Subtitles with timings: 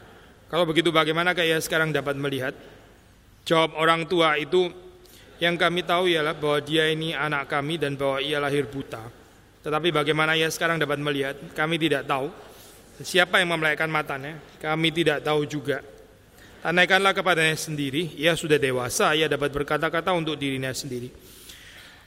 [0.47, 2.55] Kalau begitu bagaimana ia sekarang dapat melihat?
[3.51, 4.71] Jawab orang tua itu,
[5.41, 9.01] yang kami tahu ialah bahwa dia ini anak kami dan bahwa ia lahir buta.
[9.65, 11.37] Tetapi bagaimana ia sekarang dapat melihat?
[11.57, 12.29] Kami tidak tahu.
[13.01, 14.37] Siapa yang memelekkan matanya?
[14.61, 15.81] Kami tidak tahu juga.
[16.61, 21.09] Tanyakanlah kepadanya sendiri, ia sudah dewasa, ia dapat berkata-kata untuk dirinya sendiri.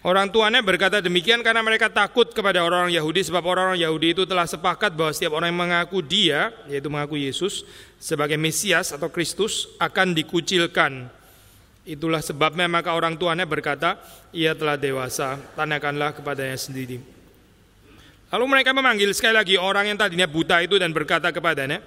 [0.06, 4.46] Orang tuanya berkata demikian karena mereka takut kepada orang-orang Yahudi sebab orang-orang Yahudi itu telah
[4.46, 7.66] sepakat bahwa setiap orang yang mengaku dia, yaitu mengaku Yesus
[7.98, 11.23] sebagai Mesias atau Kristus akan dikucilkan.
[11.84, 14.00] Itulah sebabnya maka orang tuanya berkata,
[14.32, 17.04] ia telah dewasa, tanyakanlah kepadanya sendiri.
[18.32, 21.84] Lalu mereka memanggil sekali lagi orang yang tadinya buta itu dan berkata kepadanya,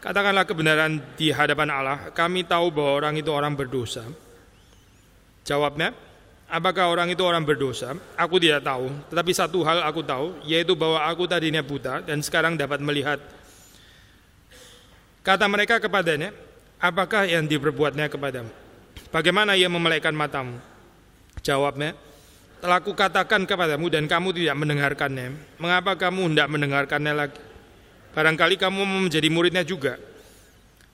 [0.00, 4.00] Katakanlah kebenaran di hadapan Allah, kami tahu bahwa orang itu orang berdosa.
[5.44, 5.92] Jawabnya,
[6.48, 7.92] apakah orang itu orang berdosa?
[8.16, 12.56] Aku tidak tahu, tetapi satu hal aku tahu, yaitu bahwa aku tadinya buta dan sekarang
[12.56, 13.20] dapat melihat.
[15.20, 16.32] Kata mereka kepadanya,
[16.80, 18.48] apakah yang diperbuatnya kepadamu?
[19.10, 20.58] Bagaimana ia memelekkan matamu?
[21.42, 21.98] Jawabnya,
[22.62, 25.34] telah kukatakan kepadamu dan kamu tidak mendengarkannya.
[25.58, 27.40] Mengapa kamu tidak mendengarkannya lagi?
[28.14, 29.98] Barangkali kamu menjadi muridnya juga.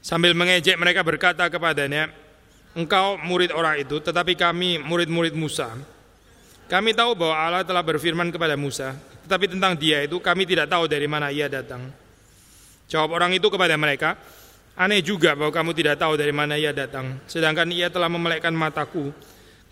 [0.00, 2.08] Sambil mengejek mereka berkata kepadanya,
[2.76, 5.72] Engkau murid orang itu, tetapi kami murid-murid Musa.
[6.68, 8.92] Kami tahu bahwa Allah telah berfirman kepada Musa,
[9.24, 11.88] tetapi tentang dia itu kami tidak tahu dari mana ia datang.
[12.86, 14.20] Jawab orang itu kepada mereka,
[14.76, 19.08] Aneh juga bahwa kamu tidak tahu dari mana ia datang, sedangkan ia telah memelekkan mataku.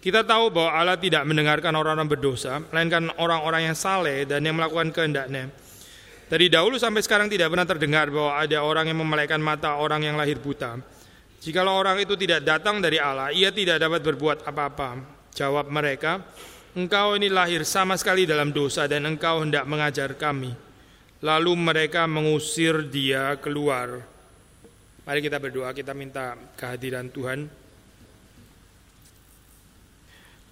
[0.01, 4.89] Kita tahu bahwa Allah tidak mendengarkan orang-orang berdosa, melainkan orang-orang yang saleh dan yang melakukan
[4.97, 5.53] kehendaknya.
[6.25, 10.17] Dari dahulu sampai sekarang tidak pernah terdengar bahwa ada orang yang memelekkan mata orang yang
[10.17, 10.81] lahir buta.
[11.45, 15.05] Jikalau orang itu tidak datang dari Allah, ia tidak dapat berbuat apa-apa.
[15.37, 16.25] Jawab mereka,
[16.73, 20.57] engkau ini lahir sama sekali dalam dosa dan engkau hendak mengajar kami.
[21.21, 24.14] Lalu mereka mengusir dia keluar.
[25.05, 27.45] Mari kita berdoa, kita minta kehadiran Tuhan.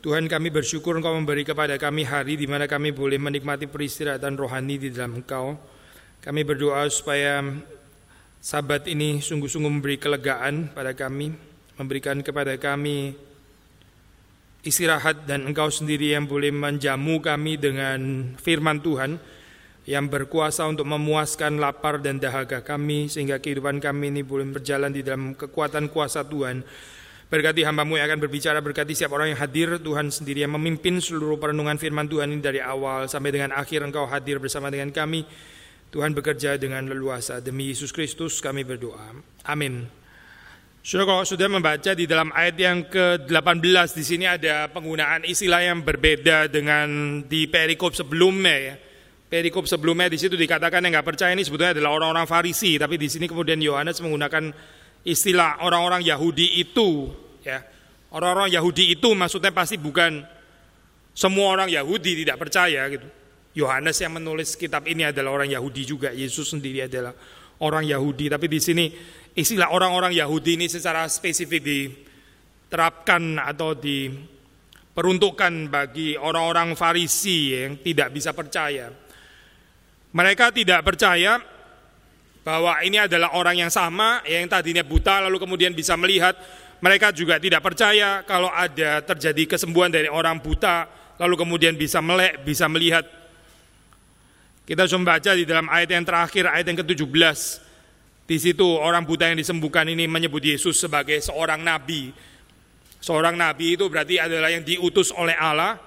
[0.04, 4.76] Tuhan kami bersyukur Engkau memberi kepada kami hari di mana kami boleh menikmati peristirahatan rohani
[4.76, 5.56] di dalam Engkau.
[6.20, 7.40] Kami berdoa supaya
[8.44, 11.32] sabat ini sungguh-sungguh memberi kelegaan pada kami,
[11.80, 13.16] memberikan kepada kami
[14.68, 19.16] istirahat dan Engkau sendiri yang boleh menjamu kami dengan firman Tuhan
[19.88, 25.02] yang berkuasa untuk memuaskan lapar dan dahaga kami sehingga kehidupan kami ini boleh berjalan di
[25.02, 26.62] dalam kekuatan kuasa Tuhan
[27.32, 31.40] Berkati hambamu yang akan berbicara, berkati siapa orang yang hadir, Tuhan sendiri yang memimpin seluruh
[31.40, 35.24] perenungan firman Tuhan ini dari awal sampai dengan akhir engkau hadir bersama dengan kami.
[35.88, 37.40] Tuhan bekerja dengan leluasa.
[37.40, 39.16] Demi Yesus Kristus kami berdoa.
[39.48, 39.88] Amin.
[40.84, 45.80] Sudah kalau sudah membaca di dalam ayat yang ke-18 di sini ada penggunaan istilah yang
[45.80, 48.74] berbeda dengan di perikop sebelumnya ya.
[49.32, 53.08] Perikop sebelumnya di situ dikatakan yang nggak percaya ini sebetulnya adalah orang-orang Farisi, tapi di
[53.08, 54.52] sini kemudian Yohanes menggunakan
[55.08, 57.08] istilah orang-orang Yahudi itu
[57.40, 57.64] ya.
[58.12, 60.20] Orang-orang Yahudi itu maksudnya pasti bukan
[61.16, 63.08] semua orang Yahudi tidak percaya gitu.
[63.56, 66.12] Yohanes yang menulis kitab ini adalah orang Yahudi juga.
[66.12, 67.16] Yesus sendiri adalah
[67.64, 68.28] orang Yahudi.
[68.28, 68.92] Tapi di sini
[69.32, 78.36] istilah orang-orang Yahudi ini secara spesifik diterapkan atau diperuntukkan bagi orang-orang Farisi yang tidak bisa
[78.36, 78.92] percaya
[80.12, 81.40] mereka tidak percaya
[82.44, 86.34] bahwa ini adalah orang yang sama yang tadinya buta lalu kemudian bisa melihat
[86.82, 92.42] Mereka juga tidak percaya kalau ada terjadi kesembuhan dari orang buta, lalu kemudian bisa melek,
[92.42, 93.06] bisa melihat.
[94.66, 97.38] Kita sudah membaca di dalam ayat yang terakhir, ayat yang ke-17.
[98.26, 102.10] Di situ orang buta yang disembuhkan ini menyebut Yesus sebagai seorang nabi.
[102.98, 105.78] Seorang nabi itu berarti adalah yang diutus oleh Allah.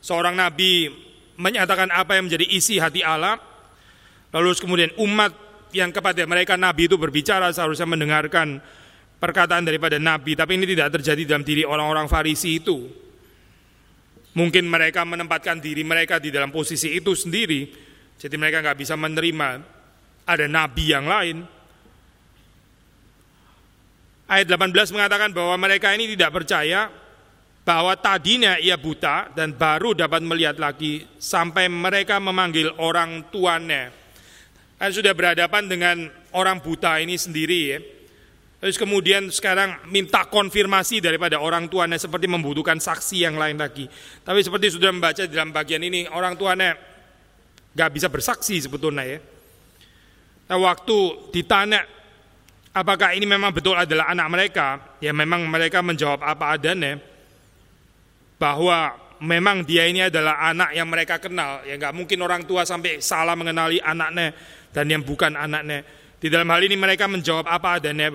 [0.00, 0.88] Seorang nabi
[1.36, 3.36] menyatakan apa yang menjadi isi hati Allah.
[4.30, 5.34] Lalu kemudian umat
[5.74, 8.62] yang kepada mereka nabi itu berbicara seharusnya mendengarkan
[9.20, 12.88] perkataan daripada Nabi, tapi ini tidak terjadi dalam diri orang-orang Farisi itu.
[14.32, 17.68] Mungkin mereka menempatkan diri mereka di dalam posisi itu sendiri,
[18.16, 19.48] jadi mereka nggak bisa menerima
[20.24, 21.36] ada Nabi yang lain.
[24.30, 26.86] Ayat 18 mengatakan bahwa mereka ini tidak percaya
[27.66, 33.99] bahwa tadinya ia buta dan baru dapat melihat lagi sampai mereka memanggil orang tuannya.
[34.80, 35.96] Dan sudah berhadapan dengan
[36.32, 37.78] orang buta ini sendiri ya
[38.60, 43.88] Terus kemudian sekarang minta konfirmasi daripada orang tuanya seperti membutuhkan saksi yang lain lagi.
[44.20, 46.76] Tapi seperti sudah membaca dalam bagian ini, orang tuanya
[47.72, 49.18] gak bisa bersaksi sebetulnya ya.
[50.52, 50.98] Nah, waktu
[51.32, 51.88] ditanya
[52.76, 54.68] apakah ini memang betul adalah anak mereka,
[55.00, 57.00] ya memang mereka menjawab apa adanya
[58.36, 61.60] bahwa memang dia ini adalah anak yang mereka kenal.
[61.68, 64.32] Ya nggak mungkin orang tua sampai salah mengenali anaknya
[64.72, 65.84] dan yang bukan anaknya.
[66.20, 68.12] Di dalam hal ini mereka menjawab apa adanya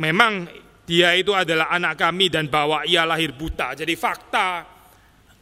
[0.00, 0.48] memang
[0.88, 3.76] dia itu adalah anak kami dan bahwa ia lahir buta.
[3.76, 4.64] Jadi fakta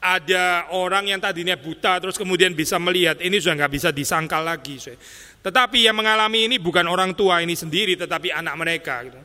[0.03, 4.79] ada orang yang tadinya buta terus kemudian bisa melihat ini sudah nggak bisa disangkal lagi.
[5.43, 9.07] Tetapi yang mengalami ini bukan orang tua ini sendiri tetapi anak mereka.
[9.07, 9.21] Gitu.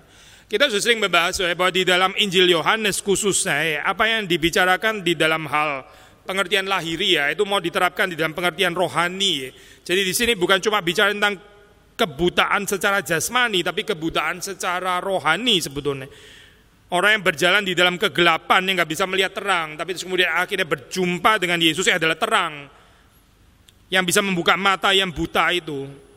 [0.51, 5.47] Kita sudah sering membahas bahwa di dalam Injil Yohanes khususnya apa yang dibicarakan di dalam
[5.47, 5.87] hal
[6.27, 9.47] pengertian lahiriah itu mau diterapkan di dalam pengertian rohani.
[9.79, 11.39] Jadi di sini bukan cuma bicara tentang
[11.95, 16.11] kebutaan secara jasmani, tapi kebutaan secara rohani sebetulnya.
[16.91, 21.39] Orang yang berjalan di dalam kegelapan yang nggak bisa melihat terang, tapi kemudian akhirnya berjumpa
[21.39, 22.67] dengan Yesus yang adalah terang,
[23.87, 26.10] yang bisa membuka mata yang buta itu.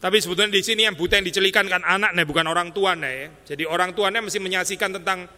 [0.00, 3.28] Tapi sebetulnya di sini yang buta yang dicelikan kan anaknya bukan orang tuanya ya.
[3.52, 5.28] Jadi orang tuanya mesti menyaksikan tentang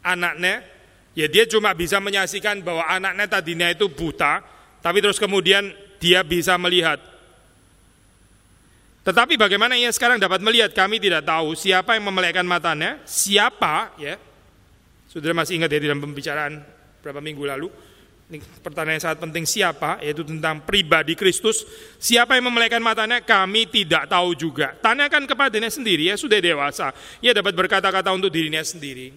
[0.00, 0.64] anaknya.
[1.12, 4.40] Ya dia cuma bisa menyaksikan bahwa anaknya tadinya itu buta,
[4.80, 5.68] tapi terus kemudian
[5.98, 7.02] dia bisa melihat
[9.08, 10.76] tetapi bagaimana ia sekarang dapat melihat?
[10.76, 14.20] Kami tidak tahu siapa yang memelekkan matanya, siapa ya.
[15.08, 16.60] Saudara masih ingat ya di dalam pembicaraan
[17.00, 17.72] berapa minggu lalu?
[18.60, 21.64] Pertanyaan yang sangat penting siapa, yaitu tentang pribadi Kristus.
[21.96, 23.24] Siapa yang memelekkan matanya?
[23.24, 24.76] Kami tidak tahu juga.
[24.76, 26.92] Tanyakan kepadanya sendiri, ya sudah dewasa.
[27.24, 29.16] Ia dapat berkata-kata untuk dirinya sendiri.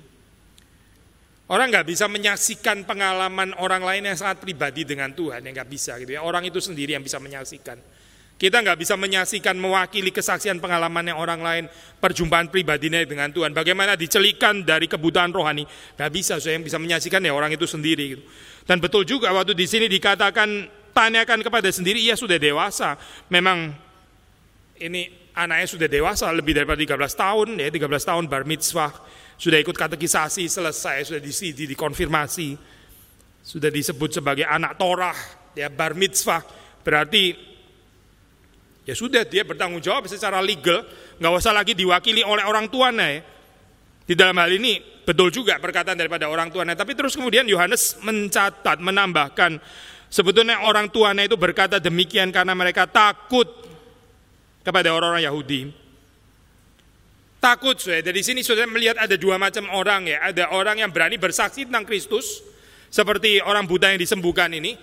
[1.51, 5.99] Orang nggak bisa menyaksikan pengalaman orang lain yang sangat pribadi dengan Tuhan, yang nggak bisa
[5.99, 6.23] gitu ya.
[6.23, 7.75] Orang itu sendiri yang bisa menyaksikan.
[8.41, 11.69] Kita nggak bisa menyaksikan mewakili kesaksian pengalaman yang orang lain,
[12.01, 13.53] perjumpaan pribadinya dengan Tuhan.
[13.53, 15.61] Bagaimana dicelikan dari kebutuhan rohani,
[15.93, 16.41] nggak bisa.
[16.41, 18.17] Saya yang bisa menyaksikan ya orang itu sendiri.
[18.17, 18.23] Gitu.
[18.65, 22.97] Dan betul juga waktu di sini dikatakan tanyakan kepada sendiri, ia sudah dewasa.
[23.29, 23.77] Memang
[24.81, 28.89] ini anaknya sudah dewasa, lebih daripada 13 tahun, ya 13 tahun bar mitzvah,
[29.37, 32.57] sudah ikut katekisasi, selesai, sudah disidi, dikonfirmasi,
[33.45, 35.13] sudah disebut sebagai anak Torah,
[35.53, 36.41] ya bar mitzvah,
[36.81, 37.50] berarti
[38.91, 40.83] Ya sudah dia bertanggung jawab secara legal,
[41.15, 43.07] nggak usah lagi diwakili oleh orang tuanya.
[43.07, 43.21] Ya.
[44.03, 46.75] Di dalam hal ini betul juga perkataan daripada orang tuanya.
[46.75, 49.63] Tapi terus kemudian Yohanes mencatat, menambahkan
[50.11, 53.47] sebetulnya orang tuanya itu berkata demikian karena mereka takut
[54.59, 55.71] kepada orang-orang Yahudi.
[57.39, 58.03] Takut, saya.
[58.03, 60.19] Dari sini sudah melihat ada dua macam orang ya.
[60.35, 62.43] Ada orang yang berani bersaksi tentang Kristus,
[62.91, 64.75] seperti orang Buddha yang disembuhkan ini.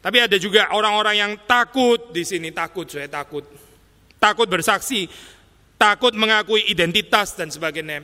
[0.00, 3.44] Tapi ada juga orang-orang yang takut di sini, takut, saya takut.
[4.16, 5.08] Takut bersaksi,
[5.76, 8.00] takut mengakui identitas dan sebagainya.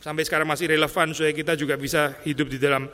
[0.00, 2.88] Sampai sekarang masih relevan, supaya kita juga bisa hidup di dalam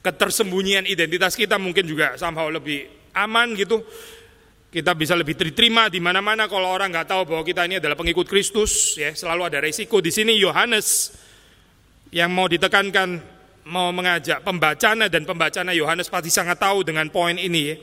[0.00, 3.82] ketersembunyian identitas kita mungkin juga somehow lebih aman gitu.
[4.70, 8.22] Kita bisa lebih diterima di mana-mana kalau orang nggak tahu bahwa kita ini adalah pengikut
[8.26, 9.98] Kristus, ya selalu ada resiko.
[9.98, 11.10] Di sini Yohanes
[12.14, 17.76] yang mau ditekankan mau mengajak pembacanya dan pembacanya Yohanes pasti sangat tahu dengan poin ini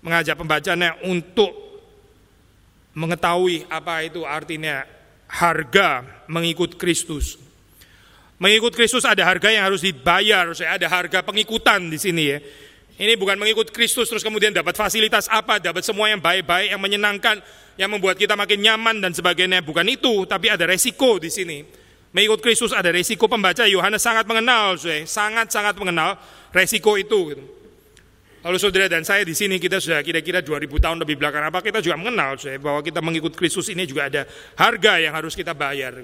[0.00, 1.52] mengajak pembacanya untuk
[2.96, 4.86] mengetahui apa itu artinya
[5.28, 7.36] harga mengikut Kristus.
[8.36, 12.38] Mengikut Kristus ada harga yang harus dibayar, ada harga pengikutan di sini ya.
[12.96, 17.44] Ini bukan mengikut Kristus terus kemudian dapat fasilitas apa, dapat semua yang baik-baik, yang menyenangkan,
[17.76, 19.60] yang membuat kita makin nyaman dan sebagainya.
[19.60, 21.60] Bukan itu, tapi ada resiko di sini.
[22.16, 26.16] Mengikut Kristus ada resiko pembaca Yohanes sangat mengenal, sangat-sangat mengenal
[26.48, 27.36] resiko itu.
[27.36, 27.44] Gitu.
[28.40, 31.84] Lalu saudara dan saya di sini kita sudah kira-kira 2000 tahun lebih belakang apa kita
[31.84, 34.24] juga mengenal saya bahwa kita mengikut Kristus ini juga ada
[34.56, 36.00] harga yang harus kita bayar.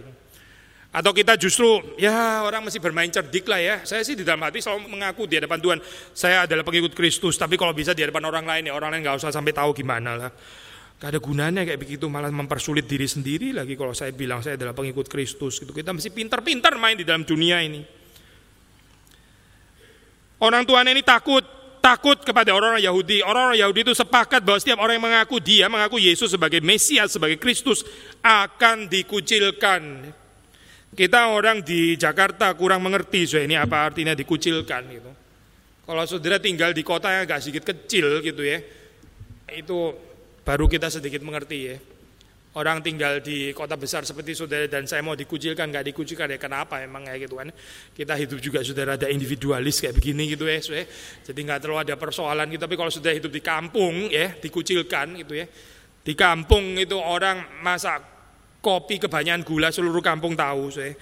[0.92, 3.80] Atau kita justru, ya orang masih bermain cerdik lah ya.
[3.80, 5.78] Saya sih di dalam hati selalu mengaku di hadapan Tuhan,
[6.12, 7.40] saya adalah pengikut Kristus.
[7.40, 10.12] Tapi kalau bisa di hadapan orang lain ya, orang lain nggak usah sampai tahu gimana
[10.12, 10.30] lah.
[11.02, 14.70] Gak ada gunanya kayak begitu, malah mempersulit diri sendiri lagi kalau saya bilang saya adalah
[14.70, 15.58] pengikut Kristus.
[15.58, 15.74] Gitu.
[15.74, 17.82] Kita mesti pintar-pintar main di dalam dunia ini.
[20.38, 21.42] Orang tuanya ini takut,
[21.82, 23.18] takut kepada orang-orang Yahudi.
[23.18, 27.42] Orang-orang Yahudi itu sepakat bahwa setiap orang yang mengaku dia, mengaku Yesus sebagai Mesias, sebagai
[27.42, 27.82] Kristus,
[28.22, 30.06] akan dikucilkan.
[30.94, 35.10] Kita orang di Jakarta kurang mengerti so ini apa artinya dikucilkan gitu.
[35.82, 38.62] Kalau saudara tinggal di kota yang agak sedikit kecil gitu ya,
[39.50, 40.11] itu
[40.42, 41.76] baru kita sedikit mengerti ya.
[42.52, 46.84] Orang tinggal di kota besar seperti saudara dan saya mau dikucilkan nggak dikucilkan ya kenapa
[46.84, 47.48] emang kayak gitu kan
[47.96, 50.84] kita hidup juga saudara ada individualis kayak begini gitu ya, ya.
[51.32, 55.32] jadi nggak terlalu ada persoalan gitu tapi kalau sudah hidup di kampung ya dikucilkan gitu
[55.32, 55.48] ya
[56.04, 58.12] di kampung itu orang masak
[58.62, 60.94] kopi kebanyakan gula seluruh kampung tahu saya.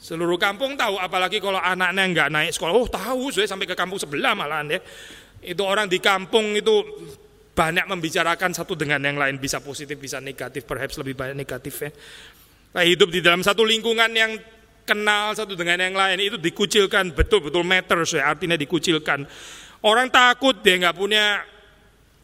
[0.00, 4.00] Seluruh kampung tahu, apalagi kalau anaknya nggak naik sekolah, oh tahu saya sampai ke kampung
[4.00, 4.80] sebelah malah ya.
[5.44, 6.72] Itu orang di kampung itu
[7.60, 11.90] banyak membicarakan satu dengan yang lain bisa positif bisa negatif, perhaps lebih banyak negatif ya.
[12.72, 14.40] Nah, hidup di dalam satu lingkungan yang
[14.88, 19.28] kenal satu dengan yang lain itu dikucilkan betul-betul matters ya, artinya dikucilkan.
[19.84, 21.44] Orang takut dia nggak punya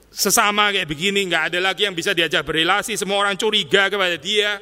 [0.09, 4.57] sesama kayak begini, nggak ada lagi yang bisa diajak berrelasi, semua orang curiga kepada dia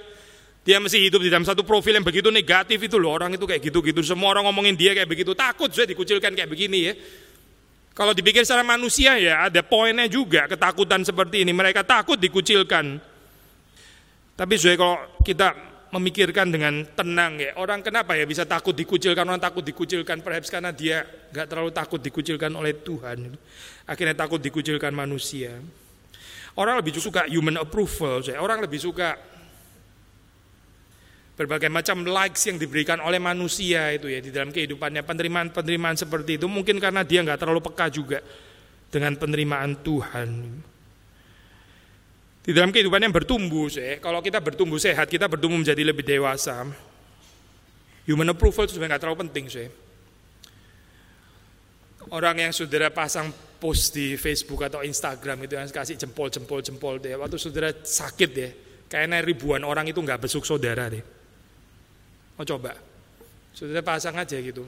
[0.64, 3.69] dia masih hidup di dalam satu profil yang begitu negatif itu loh orang itu kayak
[3.69, 4.00] gitu-gitu.
[4.00, 5.37] Semua orang ngomongin dia kayak begitu.
[5.37, 6.93] Takut saya dikucilkan kayak begini ya.
[7.95, 11.55] Kalau dipikir secara manusia ya ada poinnya juga ketakutan seperti ini.
[11.55, 12.99] Mereka takut dikucilkan.
[14.35, 19.39] Tapi saya kalau kita memikirkan dengan tenang ya orang kenapa ya bisa takut dikucilkan orang
[19.39, 23.31] takut dikucilkan perhaps karena dia nggak terlalu takut dikucilkan oleh Tuhan
[23.87, 25.55] akhirnya takut dikucilkan manusia
[26.59, 29.15] orang lebih suka human approval orang lebih suka
[31.35, 35.03] berbagai macam likes yang diberikan oleh manusia itu ya di dalam kehidupannya.
[35.03, 38.23] Penerimaan-penerimaan seperti itu mungkin karena dia nggak terlalu peka juga
[38.91, 40.31] dengan penerimaan Tuhan.
[42.45, 46.67] Di dalam kehidupan yang bertumbuh sih kalau kita bertumbuh sehat kita bertumbuh menjadi lebih dewasa.
[48.05, 49.69] Human approval itu sebenarnya nggak terlalu penting sih
[52.12, 57.00] orang yang saudara pasang post di Facebook atau Instagram itu yang kasih jempol jempol jempol
[57.00, 58.50] deh waktu saudara sakit deh
[58.91, 61.00] kayaknya ribuan orang itu nggak besuk saudara deh
[62.35, 62.75] Mau coba.
[63.55, 64.67] Saudara pasang aja gitu,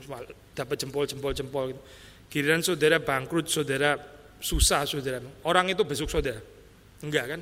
[0.54, 1.75] dapat jempol, jempol, jempol.
[1.75, 1.82] Gitu.
[2.30, 3.99] Giliran saudara bangkrut, saudara
[4.38, 5.18] susah, saudara.
[5.42, 6.38] Orang itu besuk saudara.
[7.02, 7.40] Enggak kan?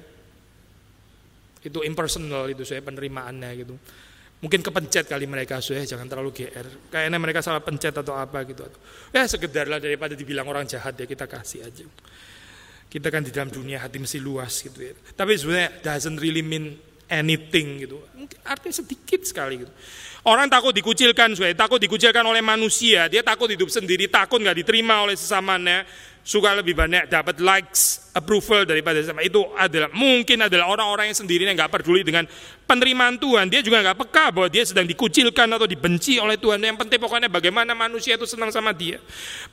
[1.65, 3.75] Itu impersonal itu saya penerimaannya gitu.
[4.45, 6.93] Mungkin kepencet kali mereka saya jangan terlalu GR.
[6.93, 8.61] Kayaknya mereka salah pencet atau apa gitu.
[9.09, 11.85] Ya sekedar lah daripada dibilang orang jahat ya kita kasih aja.
[12.93, 14.93] Kita kan di dalam dunia hati mesti luas gitu ya.
[14.93, 16.77] Tapi sebenarnya doesn't really mean
[17.09, 18.05] anything gitu.
[18.45, 19.73] Artinya sedikit sekali gitu.
[20.25, 23.13] Orang takut dikucilkan, suai, takut dikucilkan oleh manusia.
[23.13, 25.85] Dia takut hidup sendiri, takut nggak diterima oleh sesamanya.
[26.25, 29.21] Suka lebih banyak dapat likes, approval daripada sama.
[29.21, 32.25] Itu adalah mungkin adalah orang-orang yang sendiri yang nggak peduli dengan
[32.75, 33.47] penerimaan Tuhan.
[33.47, 36.59] Dia juga nggak peka bahwa dia sedang dikucilkan atau dibenci oleh Tuhan.
[36.59, 38.99] Yang penting pokoknya bagaimana manusia itu senang sama dia.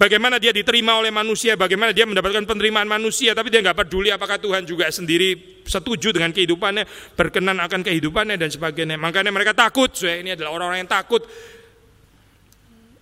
[0.01, 3.38] Bagaimana dia diterima oleh manusia, bagaimana dia mendapatkan penerimaan manusia.
[3.38, 8.50] Tapi dia nggak peduli apakah Tuhan juga sendiri setuju dengan kehidupannya, berkenan akan kehidupannya dan
[8.50, 8.98] sebagainya.
[8.98, 9.94] Makanya mereka takut.
[9.94, 10.25] Suai.
[10.25, 11.22] Ini adalah orang-orang yang takut.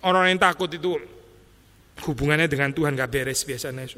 [0.04, 1.00] Orang-orang yang takut itu
[2.04, 3.88] hubungannya dengan Tuhan gak beres biasanya.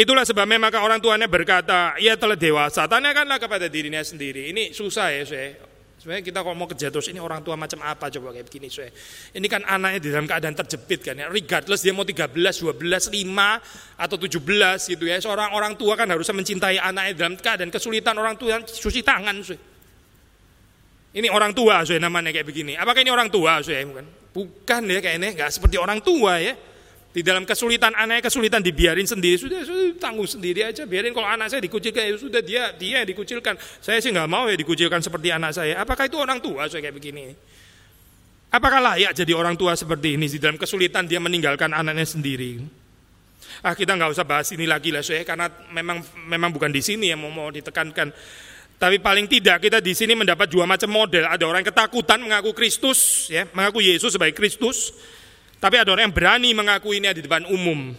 [0.00, 4.48] Itulah sebabnya maka orang tuanya berkata, ia telah dewasa, tanyakanlah kepada dirinya sendiri.
[4.48, 5.48] Ini susah ya, saya.
[6.00, 8.88] Sebenarnya kita kalau mau kerja terus ini orang tua macam apa coba kayak begini saya.
[9.36, 11.28] Ini kan anaknya di dalam keadaan terjepit kan ya.
[11.28, 15.20] Regardless dia mau 13, 12, 5 atau 17 gitu ya.
[15.20, 19.60] Seorang orang tua kan harusnya mencintai anaknya dalam keadaan kesulitan orang tua cuci tangan saya.
[21.20, 22.80] Ini orang tua saya namanya kayak begini.
[22.80, 24.06] Apakah ini orang tua saya bukan?
[24.32, 26.56] Bukan ya kayaknya nggak seperti orang tua ya.
[27.10, 29.34] Di dalam kesulitan anaknya kesulitan dibiarin sendiri.
[29.34, 30.86] Sudah, sudah tanggung sendiri aja.
[30.86, 33.58] Biarin kalau anak saya dikucilkan ya sudah dia dia yang dikucilkan.
[33.82, 35.82] Saya sih nggak mau ya dikucilkan seperti anak saya.
[35.82, 37.34] Apakah itu orang tua saya kayak begini?
[38.54, 40.30] Apakah layak jadi orang tua seperti ini?
[40.30, 42.62] Di dalam kesulitan dia meninggalkan anaknya sendiri.
[43.66, 47.10] Ah kita nggak usah bahas ini lagi lah saya karena memang memang bukan di sini
[47.10, 48.14] yang mau, mau ditekankan.
[48.80, 51.28] Tapi paling tidak kita di sini mendapat dua macam model.
[51.28, 54.94] Ada orang yang ketakutan mengaku Kristus, ya, mengaku Yesus sebagai Kristus.
[55.60, 57.92] Tapi ada orang yang berani mengaku ini di depan umum.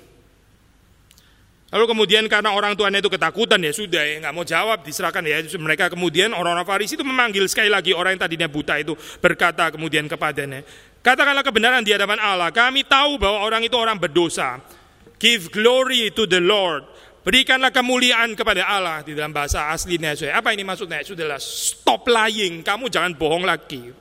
[1.72, 5.39] Lalu kemudian karena orang tuanya itu ketakutan ya sudah ya nggak mau jawab diserahkan ya
[5.56, 8.91] mereka kemudian orang-orang Farisi itu memanggil sekali lagi orang yang tadinya buta itu
[9.24, 10.68] berkata kemudian kepadanya
[11.00, 14.60] katakanlah kebenaran di hadapan Allah kami tahu bahwa orang itu orang berdosa
[15.15, 16.84] give glory to the Lord
[17.22, 20.18] Berikanlah kemuliaan kepada Allah di dalam bahasa aslinya.
[20.34, 21.06] Apa ini maksudnya?
[21.06, 22.65] Sudahlah, stop lying.
[22.65, 23.94] Kamu jangan bohong lagi.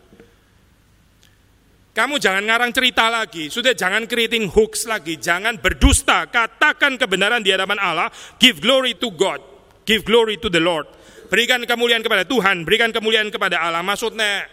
[2.00, 7.52] Kamu jangan ngarang cerita lagi, sudah jangan creating hoax lagi, jangan berdusta, katakan kebenaran di
[7.52, 8.08] hadapan Allah,
[8.40, 9.44] give glory to God,
[9.84, 10.88] give glory to the Lord.
[11.28, 13.84] Berikan kemuliaan kepada Tuhan, berikan kemuliaan kepada Allah.
[13.84, 14.48] Maksudnya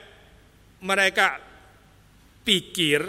[0.84, 1.40] mereka
[2.44, 3.08] pikir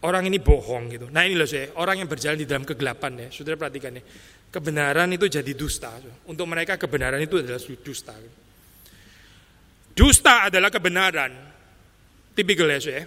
[0.00, 1.12] orang ini bohong gitu.
[1.12, 4.02] Nah ini loh saya, orang yang berjalan di dalam kegelapan ya, saudara perhatikan ya.
[4.48, 5.92] Kebenaran itu jadi dusta.
[6.24, 8.16] Untuk mereka kebenaran itu adalah dusta.
[9.92, 11.53] Dusta adalah kebenaran.
[12.34, 13.02] Tipikal ya, ya.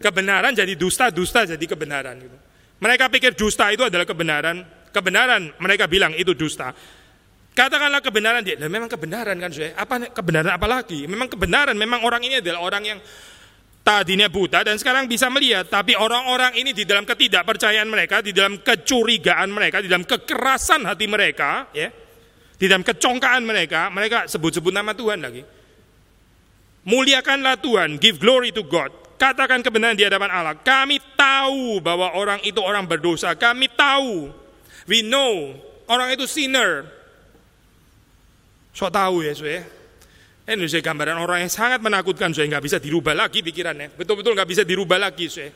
[0.00, 2.16] Kebenaran jadi dusta, dusta jadi kebenaran.
[2.16, 2.36] Gitu.
[2.82, 6.74] Mereka pikir dusta itu adalah kebenaran, kebenaran mereka bilang itu dusta.
[7.52, 9.76] Katakanlah kebenaran dia, memang kebenaran kan saya.
[9.76, 11.04] Apa kebenaran apa lagi?
[11.04, 12.98] Memang kebenaran, memang orang ini adalah orang yang
[13.84, 15.68] tadinya buta dan sekarang bisa melihat.
[15.68, 21.04] Tapi orang-orang ini di dalam ketidakpercayaan mereka, di dalam kecurigaan mereka, di dalam kekerasan hati
[21.04, 21.92] mereka, ya,
[22.56, 25.44] di dalam kecongkaan mereka, mereka sebut-sebut nama Tuhan lagi.
[26.82, 28.90] Muliakanlah Tuhan, give glory to God.
[29.14, 30.58] Katakan kebenaran di hadapan Allah.
[30.58, 33.38] Kami tahu bahwa orang itu orang berdosa.
[33.38, 34.34] Kami tahu.
[34.90, 35.54] We know
[35.86, 36.90] orang itu sinner.
[38.74, 39.62] So tahu ya, so ya.
[40.42, 43.94] Ini saya gambaran orang yang sangat menakutkan, saya nggak bisa dirubah lagi pikirannya.
[43.94, 45.54] Betul-betul nggak bisa dirubah lagi, saya.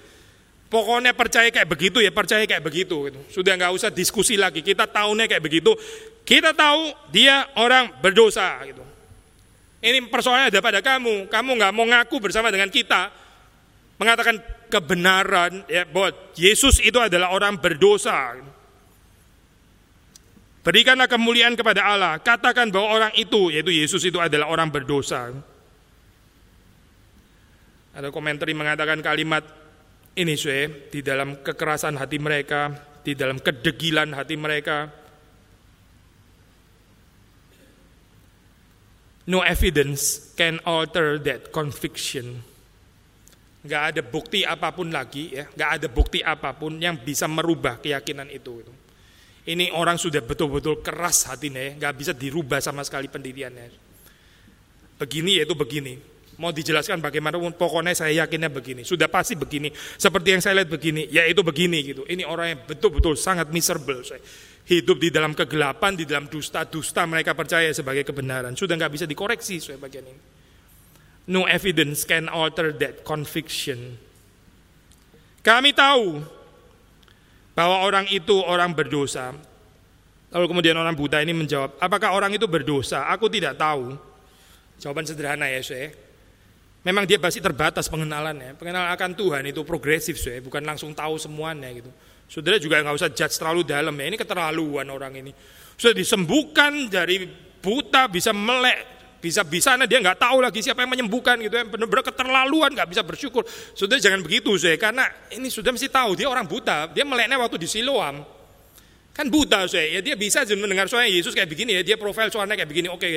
[0.70, 3.10] Pokoknya percaya kayak begitu ya, percaya kayak begitu.
[3.10, 3.18] Gitu.
[3.34, 4.62] Sudah nggak usah diskusi lagi.
[4.62, 5.74] Kita tahunya kayak begitu.
[6.22, 8.62] Kita tahu dia orang berdosa.
[8.62, 8.85] Gitu.
[9.80, 11.28] Ini persoalannya ada pada kamu.
[11.28, 13.12] Kamu nggak mau ngaku bersama dengan kita.
[13.96, 18.36] Mengatakan kebenaran ya bahwa Yesus itu adalah orang berdosa.
[20.66, 22.18] Berikanlah kemuliaan kepada Allah.
[22.18, 25.30] Katakan bahwa orang itu, yaitu Yesus itu adalah orang berdosa.
[27.94, 29.46] Ada komentar yang mengatakan kalimat
[30.18, 32.74] ini saya di dalam kekerasan hati mereka,
[33.06, 34.90] di dalam kedegilan hati mereka,
[39.26, 42.42] no evidence can alter that conviction.
[43.66, 47.82] Gak ada bukti apa pun lagi, ya, gak ada bukti apa pun yang bisa merubah
[47.82, 48.62] keyakinan itu.
[49.46, 53.66] Ini orang sudah betul-betul keras hatinya, ya, gak bisa dirubah sama sekali pendiriannya.
[55.02, 55.98] Begini yaitu begini.
[56.36, 58.84] Mau dijelaskan bagaimanapun, pokoknya saya yakinnya begini.
[58.84, 59.72] Sudah pasti begini.
[59.72, 62.02] Seperti yang saya lihat begini, yaitu begini gitu.
[62.04, 64.04] Ini orang yang betul-betul sangat miserable.
[64.04, 64.20] Saya
[64.68, 68.52] hidup di dalam kegelapan, di dalam dusta-dusta mereka percaya sebagai kebenaran.
[68.52, 70.22] Sudah nggak bisa dikoreksi soal bagian ini.
[71.32, 73.96] No evidence can alter that conviction.
[75.40, 76.20] Kami tahu
[77.56, 79.32] bahwa orang itu orang berdosa.
[80.34, 83.08] Lalu kemudian orang buta ini menjawab, apakah orang itu berdosa?
[83.08, 83.96] Aku tidak tahu.
[84.76, 86.05] Jawaban sederhana ya, saya.
[86.86, 88.54] Memang dia pasti terbatas pengenalannya.
[88.54, 90.38] Pengenalan akan Tuhan itu progresif, saya.
[90.38, 91.90] Bukan langsung tahu semuanya gitu.
[92.30, 94.06] Saudara juga nggak usah judge terlalu dalam ya.
[94.06, 95.34] Ini keterlaluan orang ini.
[95.74, 97.26] Sudah disembuhkan dari
[97.58, 102.70] buta bisa melek bisa-bisa dia nggak tahu lagi siapa yang menyembuhkan gitu ya benar-benar keterlaluan
[102.70, 103.42] nggak bisa bersyukur
[103.74, 107.58] sudah jangan begitu saya karena ini sudah mesti tahu dia orang buta dia meleknya waktu
[107.58, 108.22] di Siloam
[109.10, 112.54] kan buta saya ya dia bisa mendengar suara Yesus kayak begini ya dia profil suaranya
[112.54, 113.08] kayak begini oke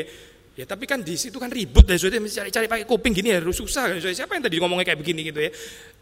[0.59, 3.95] Ya tapi kan di situ kan ribut ya, sudah cari-cari pakai kuping gini ya, susah
[3.95, 3.95] kan.
[4.03, 5.51] Siapa yang tadi ngomongnya kayak begini gitu ya?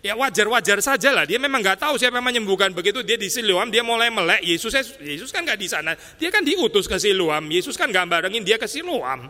[0.01, 1.29] Ya wajar-wajar saja lah.
[1.29, 3.05] Dia memang nggak tahu siapa yang menyembuhkan begitu.
[3.05, 4.41] Dia di Siloam, dia mulai melek.
[4.41, 5.93] Yesus Yesus kan nggak di sana.
[6.17, 7.53] Dia kan diutus ke Siloam.
[7.53, 9.29] Yesus kan nggak barengin dia ke Siloam.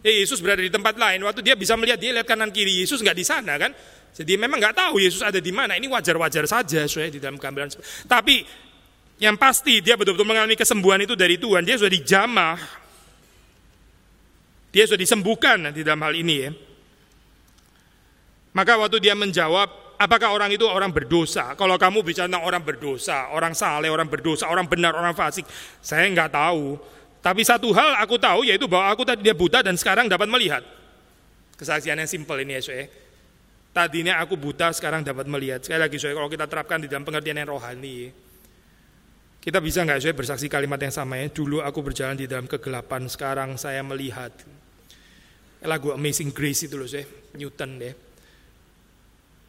[0.00, 1.20] Ya, Yesus berada di tempat lain.
[1.20, 2.80] Waktu dia bisa melihat dia lihat kanan kiri.
[2.80, 3.76] Yesus nggak di sana kan.
[4.16, 5.76] Jadi memang nggak tahu Yesus ada di mana.
[5.76, 7.76] Ini wajar-wajar saja saya di dalam gambaran.
[8.08, 8.40] Tapi
[9.20, 11.60] yang pasti dia betul-betul mengalami kesembuhan itu dari Tuhan.
[11.60, 12.85] Dia sudah dijamah
[14.76, 16.52] dia sudah disembuhkan di dalam hal ini ya.
[18.52, 21.56] Maka waktu dia menjawab, apakah orang itu orang berdosa?
[21.56, 25.48] Kalau kamu bicara tentang orang berdosa, orang saleh, orang berdosa, orang benar, orang fasik,
[25.80, 26.76] saya nggak tahu.
[27.24, 30.60] Tapi satu hal aku tahu yaitu bahwa aku tadi dia buta dan sekarang dapat melihat.
[31.56, 32.84] Kesaksian yang simpel ini ya, soe.
[33.72, 35.64] Tadinya aku buta, sekarang dapat melihat.
[35.64, 38.12] Sekali lagi, soe, kalau kita terapkan di dalam pengertian yang rohani,
[39.40, 41.32] kita bisa nggak soe bersaksi kalimat yang sama ya?
[41.32, 44.32] Dulu aku berjalan di dalam kegelapan, sekarang saya melihat
[45.64, 47.06] lagu Amazing Grace itu loh saya,
[47.38, 47.94] Newton deh.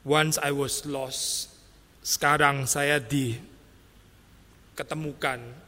[0.08, 1.52] Once I was lost,
[2.00, 5.68] sekarang saya diketemukan.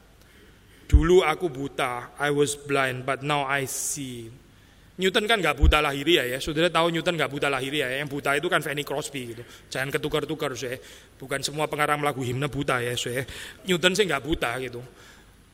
[0.89, 4.32] Dulu aku buta, I was blind, but now I see.
[4.99, 8.36] Newton kan nggak buta lahiriah ya, saudara tahu Newton nggak buta lahiriah ya, yang buta
[8.36, 9.43] itu kan Fanny Crosby gitu.
[9.71, 10.75] Jangan ketukar-tukar saya,
[11.15, 13.23] bukan semua pengarang lagu himne buta ya saya.
[13.63, 14.84] Newton sih nggak buta gitu.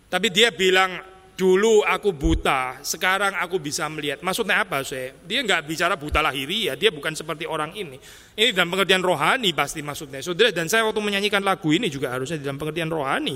[0.09, 0.97] Tapi dia bilang
[1.35, 4.23] Dulu aku buta, sekarang aku bisa melihat.
[4.23, 5.11] Maksudnya apa, saya?
[5.27, 7.99] Dia nggak bicara buta lahiri ya, dia bukan seperti orang ini.
[8.39, 10.23] Ini dalam pengertian rohani pasti maksudnya.
[10.23, 13.35] Saudara, dan saya waktu menyanyikan lagu ini juga harusnya dalam pengertian rohani.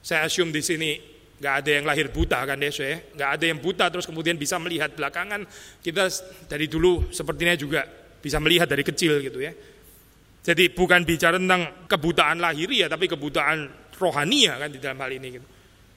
[0.00, 0.96] Saya assume di sini
[1.36, 3.12] nggak ada yang lahir buta kan ya, saya?
[3.12, 5.44] Nggak ada yang buta terus kemudian bisa melihat belakangan.
[5.84, 6.08] Kita
[6.48, 7.84] dari dulu sepertinya juga
[8.24, 9.52] bisa melihat dari kecil gitu ya.
[10.44, 13.68] Jadi bukan bicara tentang kebutaan lahiriah, tapi kebutaan
[14.00, 15.28] rohania kan di dalam hal ini.
[15.36, 15.53] Gitu.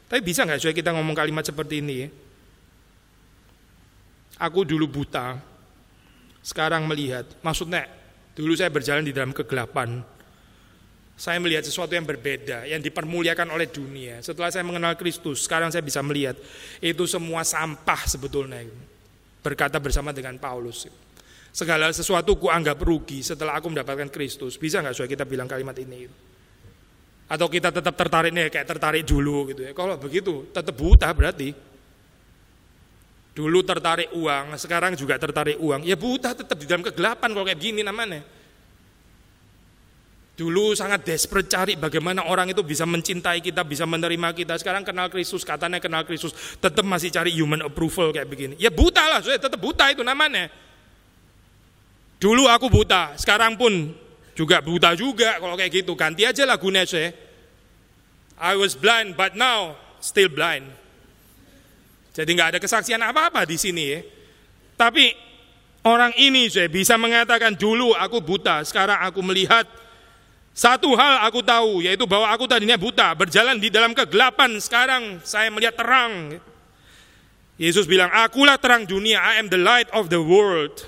[0.07, 2.09] Tapi bisa nggak supaya kita ngomong kalimat seperti ini ya?
[4.39, 5.35] Aku dulu buta,
[6.45, 7.27] sekarang melihat.
[7.43, 7.89] Maksudnya,
[8.31, 9.99] dulu saya berjalan di dalam kegelapan.
[11.17, 14.21] Saya melihat sesuatu yang berbeda, yang dipermuliakan oleh dunia.
[14.21, 16.37] Setelah saya mengenal Kristus, sekarang saya bisa melihat
[16.77, 18.63] itu semua sampah sebetulnya.
[19.41, 20.85] Berkata bersama dengan Paulus.
[21.49, 24.61] Segala sesuatu ku anggap rugi setelah aku mendapatkan Kristus.
[24.61, 26.05] Bisa nggak supaya kita bilang kalimat ini?
[27.27, 29.71] Atau kita tetap tertarik nih kayak tertarik dulu gitu ya.
[29.75, 31.51] Kalau begitu tetap buta berarti.
[33.37, 35.85] Dulu tertarik uang, sekarang juga tertarik uang.
[35.85, 38.25] Ya buta tetap di dalam kegelapan kalau kayak gini namanya.
[40.37, 44.57] Dulu sangat desperate cari bagaimana orang itu bisa mencintai kita, bisa menerima kita.
[44.57, 48.53] Sekarang kenal Kristus, katanya kenal Kristus, tetap masih cari human approval kayak begini.
[48.57, 50.49] Ya buta lah, tetap buta itu namanya.
[52.17, 53.93] Dulu aku buta, sekarang pun
[54.37, 55.97] juga buta juga kalau kayak gitu.
[55.97, 57.09] Ganti aja lagu Nese.
[58.37, 60.69] I was blind but now still blind.
[62.13, 64.01] Jadi nggak ada kesaksian apa-apa di sini ya.
[64.77, 65.09] Tapi
[65.81, 69.65] orang ini saya bisa mengatakan dulu aku buta, sekarang aku melihat
[70.53, 75.49] satu hal aku tahu yaitu bahwa aku tadinya buta, berjalan di dalam kegelapan, sekarang saya
[75.49, 76.37] melihat terang.
[77.57, 80.85] Yesus bilang, "Akulah terang dunia, I am the light of the world."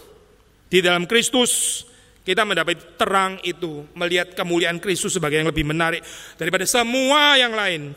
[0.69, 1.81] Di dalam Kristus
[2.27, 6.03] kita mendapat terang itu, melihat kemuliaan Kristus sebagai yang lebih menarik
[6.36, 7.95] daripada semua yang lain.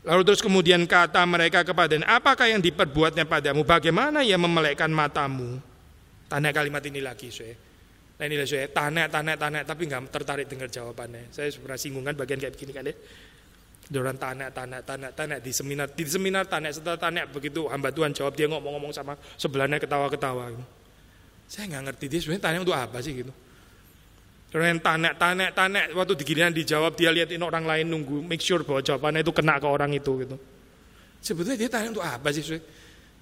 [0.00, 3.68] Lalu terus kemudian kata mereka kepada apakah yang diperbuatnya padamu?
[3.68, 5.60] Bagaimana ia memelekkan matamu?
[6.24, 7.52] Tanya kalimat ini lagi, saya.
[8.16, 11.28] Nah inilah saya, tanya, tanya, tanya, tapi nggak tertarik dengar jawabannya.
[11.32, 12.94] Saya pernah singgungan bagian kayak begini kan ya.
[13.90, 18.14] Orang tanya, tanya, tanya, tanya di seminar, di seminar tanya, setelah tanya begitu hamba Tuhan
[18.14, 20.54] jawab dia ngomong-ngomong sama sebelahnya ketawa-ketawa.
[21.50, 23.32] Saya nggak ngerti dia sebenarnya tanya untuk apa sih gitu.
[24.54, 28.82] Orang tanya, tanya, tanya, waktu digiliran dijawab dia liatin orang lain nunggu, make sure bahwa
[28.82, 30.36] jawabannya itu kena ke orang itu gitu.
[31.22, 32.42] Sebetulnya dia tanya untuk apa sih?
[32.42, 32.66] Sebenarnya?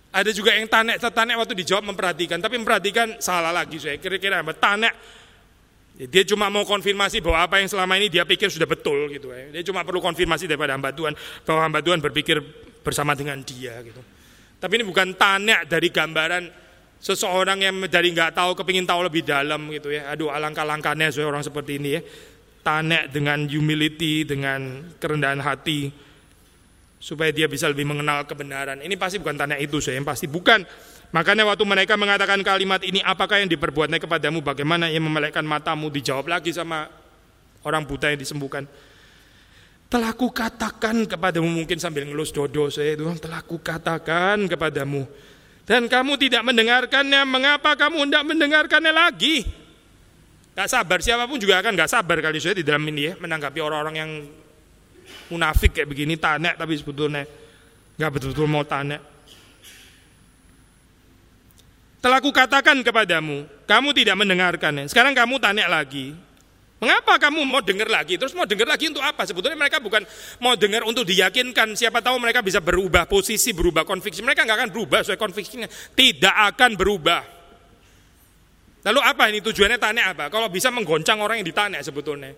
[0.09, 4.01] Ada juga yang tanya, tanya waktu dijawab memperhatikan, tapi memperhatikan salah lagi saya.
[4.01, 4.57] Kira-kira apa?
[4.57, 4.93] Tanya
[5.99, 9.53] dia cuma mau konfirmasi bahwa apa yang selama ini dia pikir sudah betul gitu ya.
[9.53, 11.13] Dia cuma perlu konfirmasi daripada hamba Tuhan
[11.45, 12.41] bahwa hamba Tuhan berpikir
[12.81, 14.01] bersama dengan dia gitu.
[14.57, 16.68] Tapi ini bukan tanya dari gambaran
[16.99, 20.13] seseorang yang dari nggak tahu kepingin tahu lebih dalam gitu ya.
[20.13, 22.03] Aduh alangkah-langkahnya orang seperti ini ya.
[22.63, 25.89] Tanya dengan humility, dengan kerendahan hati
[26.99, 28.83] supaya dia bisa lebih mengenal kebenaran.
[28.83, 30.67] Ini pasti bukan tanya itu saya, yang pasti bukan
[31.09, 36.29] Makanya waktu mereka mengatakan kalimat ini, apakah yang diperbuatnya kepadamu, bagaimana yang memelekkan matamu, dijawab
[36.29, 36.85] lagi sama
[37.65, 38.69] orang buta yang disembuhkan.
[39.89, 45.09] Telah kukatakan kepadamu, mungkin sambil ngelus dodo saya itu, telah kukatakan kepadamu.
[45.69, 49.45] Dan kamu tidak mendengarkannya, mengapa kamu tidak mendengarkannya lagi?
[50.57, 53.61] Gak sabar, siapa pun juga akan gak sabar kali saya di dalam ini ya, menanggapi
[53.61, 54.11] orang-orang yang
[55.29, 57.29] munafik kayak begini, tanya tapi sebetulnya
[58.01, 58.97] gak betul-betul mau tanya.
[62.01, 64.89] Telah kukatakan kepadamu, kamu tidak mendengarkannya.
[64.89, 66.17] Sekarang kamu tanya lagi,
[66.79, 68.15] Mengapa kamu mau dengar lagi?
[68.15, 69.27] Terus mau dengar lagi untuk apa?
[69.27, 70.07] Sebetulnya mereka bukan
[70.39, 71.75] mau dengar untuk diyakinkan.
[71.75, 74.23] Siapa tahu mereka bisa berubah posisi, berubah konfiksi.
[74.23, 75.67] Mereka nggak akan berubah soal konfiksinya.
[75.71, 77.23] Tidak akan berubah.
[78.87, 80.31] Lalu apa ini tujuannya tanya apa?
[80.31, 82.31] Kalau bisa menggoncang orang yang ditanya sebetulnya.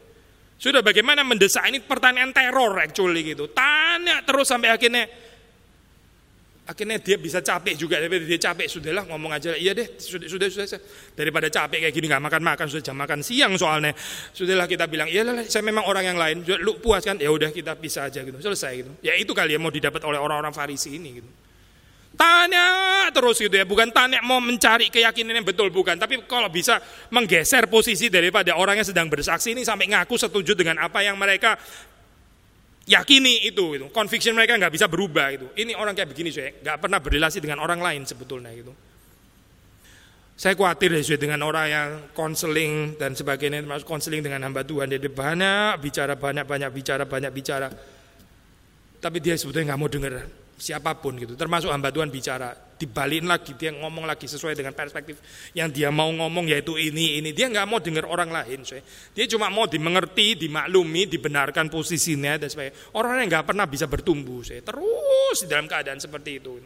[0.57, 3.53] Sudah bagaimana mendesak ini pertanyaan teror actually gitu.
[3.53, 5.05] Tanya terus sampai akhirnya
[6.68, 10.49] akhirnya dia bisa capek juga tapi dia capek sudahlah ngomong aja iya deh sudah sudah
[10.53, 10.79] sudah
[11.18, 13.92] daripada capek kayak gini nggak makan makan sudah jam makan siang soalnya.
[14.33, 16.42] Sudahlah kita bilang iya lah saya memang orang yang lain.
[16.62, 17.18] Lu puas kan?
[17.18, 18.38] Ya udah kita bisa aja gitu.
[18.38, 18.90] Selesai gitu.
[19.05, 21.31] Ya itu kali ya mau didapat oleh orang-orang Farisi ini gitu.
[22.11, 25.96] Tanya terus gitu ya bukan tanya mau mencari keyakinan yang betul bukan.
[25.96, 26.83] Tapi kalau bisa
[27.14, 31.57] menggeser posisi daripada orang yang sedang bersaksi ini sampai ngaku setuju dengan apa yang mereka
[32.90, 33.87] yakini itu, itu.
[33.94, 35.46] conviction mereka nggak bisa berubah itu.
[35.55, 38.74] Ini orang kayak begini saya nggak pernah berrelasi dengan orang lain sebetulnya gitu.
[40.40, 44.88] Saya khawatir ya dengan orang yang konseling dan sebagainya, termasuk konseling dengan hamba Tuhan.
[44.88, 47.68] Dia banyak bicara, banyak banyak bicara, banyak bicara.
[49.05, 50.24] Tapi dia sebetulnya nggak mau dengar
[50.57, 55.21] siapa pun gitu, termasuk hamba Tuhan bicara, dibalikin lagi, dia ngomong lagi sesuai dengan perspektif
[55.53, 57.37] yang dia mau ngomong yaitu ini, ini.
[57.37, 58.81] Dia nggak mau dengar orang lain, saya.
[59.12, 62.97] dia cuma mau dimengerti, dimaklumi, dibenarkan posisinya dan sebagainya.
[62.97, 66.57] Orang yang nggak pernah bisa bertumbuh, saya terus dalam keadaan seperti itu.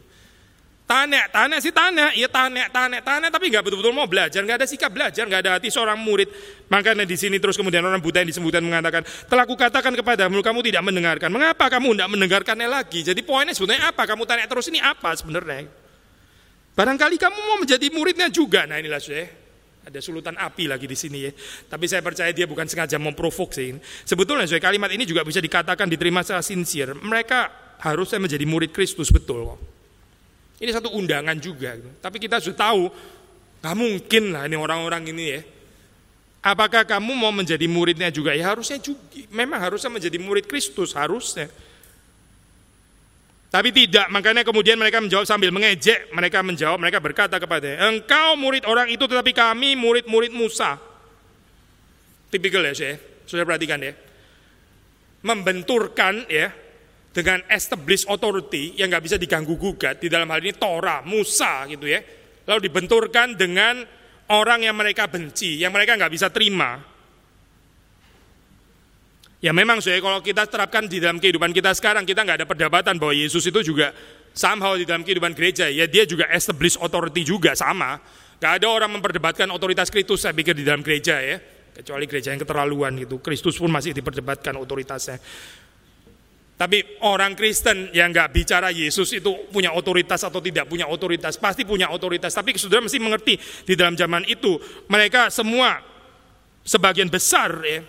[0.85, 4.69] Tanya, tanya sih tanya, iya tanya, tanya, tanya, tapi nggak betul-betul mau belajar, nggak ada
[4.69, 6.29] sikap belajar, nggak ada hati seorang murid.
[6.69, 10.85] Makanya di sini terus kemudian orang buta yang disebutkan mengatakan, telah kukatakan kepadamu, kamu tidak
[10.85, 11.33] mendengarkan.
[11.33, 13.01] Mengapa kamu tidak mendengarkannya lagi?
[13.01, 14.05] Jadi poinnya sebenarnya apa?
[14.05, 15.84] Kamu tanya terus ini apa sebenarnya?
[16.75, 18.67] Barangkali kamu mau menjadi muridnya juga.
[18.67, 19.31] Nah inilah saya.
[19.85, 21.33] Ada sulutan api lagi di sini ya.
[21.69, 23.77] Tapi saya percaya dia bukan sengaja memprovok sih.
[24.03, 26.97] Sebetulnya saya kalimat ini juga bisa dikatakan diterima secara sincere.
[26.97, 27.41] Mereka
[27.85, 29.45] harusnya menjadi murid Kristus betul.
[30.57, 31.77] Ini satu undangan juga.
[31.77, 31.91] Gitu.
[32.01, 32.83] Tapi kita sudah tahu,
[33.61, 35.41] nggak mungkin lah ini orang-orang ini ya.
[36.45, 38.33] Apakah kamu mau menjadi muridnya juga?
[38.33, 39.01] Ya harusnya juga.
[39.33, 41.49] Memang harusnya menjadi murid Kristus, harusnya.
[43.55, 46.11] Tapi tidak, makanya kemudian mereka menjawab sambil mengejek.
[46.11, 50.75] Mereka menjawab, mereka berkata kepada engkau murid orang itu tetapi kami murid-murid Musa.
[52.35, 53.95] Tipikal ya saya, sudah perhatikan ya.
[55.23, 56.51] Membenturkan ya,
[57.15, 61.87] dengan established authority yang nggak bisa diganggu gugat di dalam hal ini Torah, Musa gitu
[61.87, 62.03] ya.
[62.51, 63.87] Lalu dibenturkan dengan
[64.35, 66.83] orang yang mereka benci, yang mereka nggak bisa terima.
[69.45, 72.97] Ya memang saya kalau kita terapkan di dalam kehidupan kita sekarang kita nggak ada perdebatan
[72.97, 73.93] bahwa Yesus itu juga
[74.33, 78.01] somehow di dalam kehidupan gereja ya dia juga establish authority juga sama.
[78.41, 81.37] Gak ada orang memperdebatkan otoritas Kristus saya pikir di dalam gereja ya
[81.77, 83.21] kecuali gereja yang keterlaluan gitu.
[83.21, 85.21] Kristus pun masih diperdebatkan otoritasnya.
[86.57, 91.69] Tapi orang Kristen yang nggak bicara Yesus itu punya otoritas atau tidak punya otoritas, pasti
[91.69, 92.33] punya otoritas.
[92.33, 93.37] Tapi saudara mesti mengerti
[93.69, 94.57] di dalam zaman itu
[94.89, 95.85] mereka semua
[96.65, 97.85] sebagian besar ya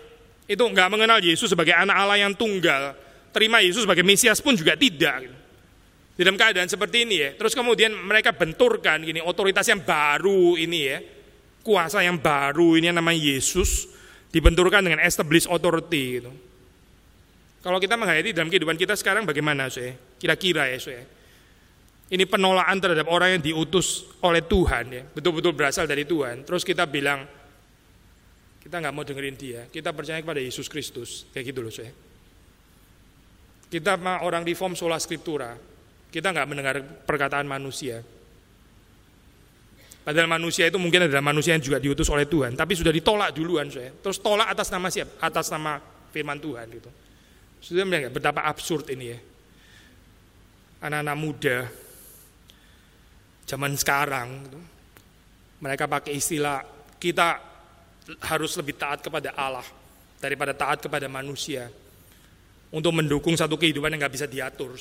[0.46, 2.94] itu nggak mengenal Yesus sebagai anak Allah yang tunggal.
[3.34, 5.28] Terima Yesus sebagai Mesias pun juga tidak.
[6.16, 7.30] Di dalam keadaan seperti ini ya.
[7.36, 10.98] Terus kemudian mereka benturkan gini otoritas yang baru ini ya.
[11.66, 13.90] Kuasa yang baru ini yang namanya Yesus
[14.30, 16.32] dibenturkan dengan established authority gitu.
[17.66, 19.98] Kalau kita menghayati dalam kehidupan kita sekarang bagaimana saya?
[20.22, 21.04] Kira-kira ya saya.
[22.06, 26.46] Ini penolakan terhadap orang yang diutus oleh Tuhan ya, betul-betul berasal dari Tuhan.
[26.46, 27.26] Terus kita bilang,
[28.66, 31.94] kita nggak mau dengerin dia, kita percaya kepada Yesus Kristus, kayak gitu loh saya.
[33.70, 35.54] Kita mah orang reform sola scriptura,
[36.10, 38.02] kita nggak mendengar perkataan manusia.
[40.02, 43.70] Padahal manusia itu mungkin adalah manusia yang juga diutus oleh Tuhan, tapi sudah ditolak duluan
[43.70, 43.94] saya.
[44.02, 45.14] Terus tolak atas nama siapa?
[45.22, 45.78] Atas nama
[46.10, 46.90] firman Tuhan gitu.
[47.62, 49.20] Sudah melihat betapa absurd ini ya.
[50.90, 51.58] Anak-anak muda
[53.46, 54.60] zaman sekarang gitu,
[55.62, 56.66] mereka pakai istilah
[56.98, 57.55] kita
[58.26, 59.66] harus lebih taat kepada Allah
[60.22, 61.70] daripada taat kepada manusia
[62.70, 64.78] untuk mendukung satu kehidupan yang nggak bisa diatur,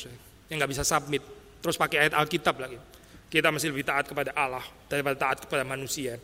[0.48, 1.22] yang nggak bisa submit.
[1.64, 2.76] Terus pakai ayat Alkitab lagi.
[3.32, 6.20] Kita masih lebih taat kepada Allah daripada taat kepada manusia.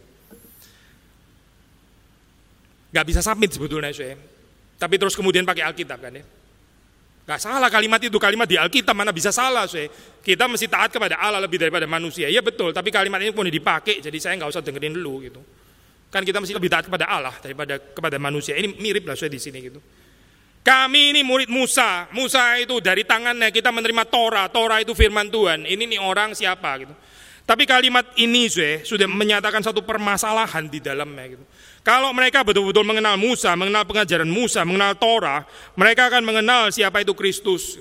[2.91, 4.15] Gak bisa submit sebetulnya saya.
[4.79, 6.25] Tapi terus kemudian pakai Alkitab kan ya.
[7.27, 9.87] Gak salah kalimat itu, kalimat di Alkitab mana bisa salah saya.
[10.23, 12.27] Kita mesti taat kepada Allah lebih daripada manusia.
[12.27, 15.41] Iya betul, tapi kalimat ini pun dipakai, jadi saya nggak usah dengerin dulu gitu.
[16.11, 18.59] Kan kita mesti lebih taat kepada Allah daripada kepada manusia.
[18.59, 19.79] Ini mirip lah saya di sini gitu.
[20.61, 22.11] Kami ini murid Musa.
[22.13, 24.51] Musa itu dari tangannya kita menerima Torah.
[24.53, 25.65] Torah itu firman Tuhan.
[25.65, 26.95] Ini nih orang siapa gitu.
[27.49, 31.45] Tapi kalimat ini saya sudah menyatakan satu permasalahan di dalamnya gitu.
[31.81, 37.17] Kalau mereka betul-betul mengenal Musa, mengenal pengajaran Musa, mengenal Torah, mereka akan mengenal siapa itu
[37.17, 37.81] Kristus.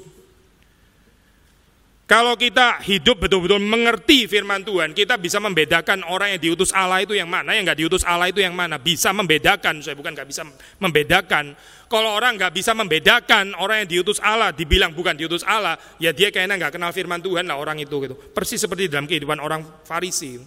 [2.09, 7.13] Kalau kita hidup betul-betul mengerti firman Tuhan, kita bisa membedakan orang yang diutus Allah itu
[7.13, 8.81] yang mana, yang nggak diutus Allah itu yang mana.
[8.81, 10.41] Bisa membedakan, saya bukan nggak bisa
[10.81, 11.53] membedakan.
[11.85, 16.33] Kalau orang nggak bisa membedakan orang yang diutus Allah, dibilang bukan diutus Allah, ya dia
[16.33, 18.17] kayaknya nggak kenal firman Tuhan lah orang itu gitu.
[18.33, 20.41] Persis seperti dalam kehidupan orang Farisi.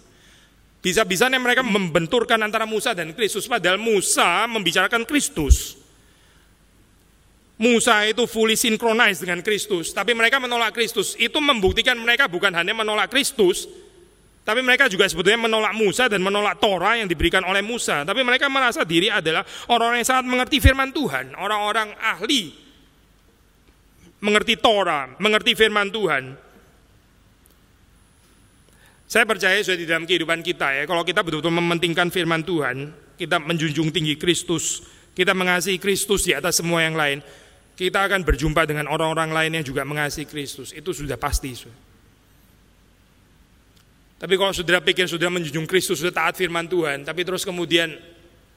[0.83, 5.82] Bisa-bisanya mereka membenturkan antara Musa dan Kristus, padahal Musa membicarakan Kristus.
[7.53, 11.13] Musa itu fully synchronized dengan Kristus, tapi mereka menolak Kristus.
[11.21, 13.69] Itu membuktikan mereka bukan hanya menolak Kristus,
[14.43, 18.03] tapi mereka juga sebetulnya menolak Musa dan menolak Torah yang diberikan oleh Musa.
[18.03, 22.63] Tapi mereka merasa diri adalah orang-orang yang sangat mengerti firman Tuhan, orang-orang ahli
[24.23, 26.23] mengerti Torah, mengerti firman Tuhan.
[29.03, 32.89] Saya percaya sudah di dalam kehidupan kita ya, kalau kita betul-betul mementingkan firman Tuhan,
[33.19, 34.81] kita menjunjung tinggi Kristus,
[35.13, 37.19] kita mengasihi Kristus di atas semua yang lain,
[37.73, 40.69] kita akan berjumpa dengan orang-orang lain yang juga mengasihi Kristus.
[40.77, 41.57] Itu sudah pasti.
[44.23, 47.91] Tapi kalau saudara pikir sudah menjunjung Kristus, sudah taat firman Tuhan, tapi terus kemudian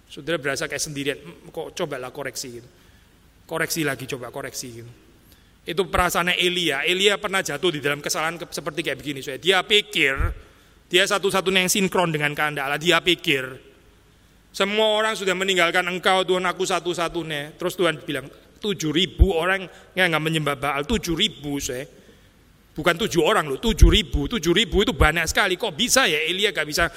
[0.06, 1.18] saudara berasa kayak sendirian,
[1.50, 2.68] kok cobalah koreksi gitu.
[3.46, 4.90] Koreksi lagi, coba koreksi gitu.
[5.66, 6.86] Itu perasaannya Elia.
[6.86, 9.18] Elia pernah jatuh di dalam kesalahan seperti kayak begini.
[9.18, 9.42] Saya.
[9.42, 10.14] Dia pikir,
[10.86, 12.78] dia satu-satunya yang sinkron dengan kehendak Allah.
[12.78, 13.50] Dia pikir,
[14.54, 17.58] semua orang sudah meninggalkan engkau Tuhan aku satu-satunya.
[17.58, 21.86] Terus Tuhan bilang, tujuh ribu orang yang nggak menyembah Baal, tujuh ribu saya.
[22.76, 24.28] Bukan tujuh orang loh, tujuh ribu.
[24.28, 25.56] Tujuh ribu itu banyak sekali.
[25.56, 26.92] Kok bisa ya Elia gak bisa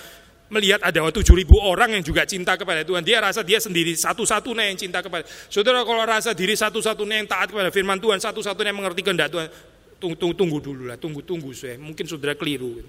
[0.51, 2.99] melihat ada tujuh ribu orang yang juga cinta kepada Tuhan.
[2.99, 5.23] Dia rasa dia sendiri satu-satunya yang cinta kepada.
[5.47, 9.47] Saudara kalau rasa diri satu-satunya yang taat kepada firman Tuhan, satu-satunya yang mengerti kehendak Tuhan,
[10.03, 11.79] tunggu, tunggu, tunggu dulu lah, tunggu, tunggu saya.
[11.79, 12.83] Mungkin saudara keliru.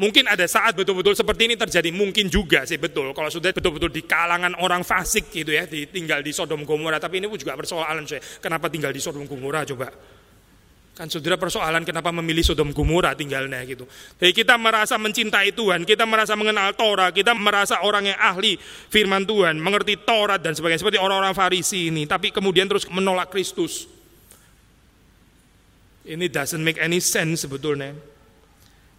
[0.00, 3.12] Mungkin ada saat betul-betul seperti ini terjadi, mungkin juga sih betul.
[3.12, 6.96] Kalau sudah betul-betul di kalangan orang fasik gitu ya, tinggal di Sodom Gomora.
[6.96, 8.24] Tapi ini juga persoalan saya.
[8.40, 9.92] Kenapa tinggal di Sodom Gomora coba?
[10.96, 13.84] Kan saudara persoalan kenapa memilih Sodom Gomora tinggalnya gitu.
[14.16, 18.56] Jadi kita merasa mencintai Tuhan, kita merasa mengenal Torah, kita merasa orang yang ahli
[18.88, 20.80] firman Tuhan, mengerti Torah dan sebagainya.
[20.80, 22.08] Seperti orang-orang Farisi ini.
[22.08, 23.84] Tapi kemudian terus menolak Kristus.
[26.08, 27.92] Ini doesn't make any sense sebetulnya.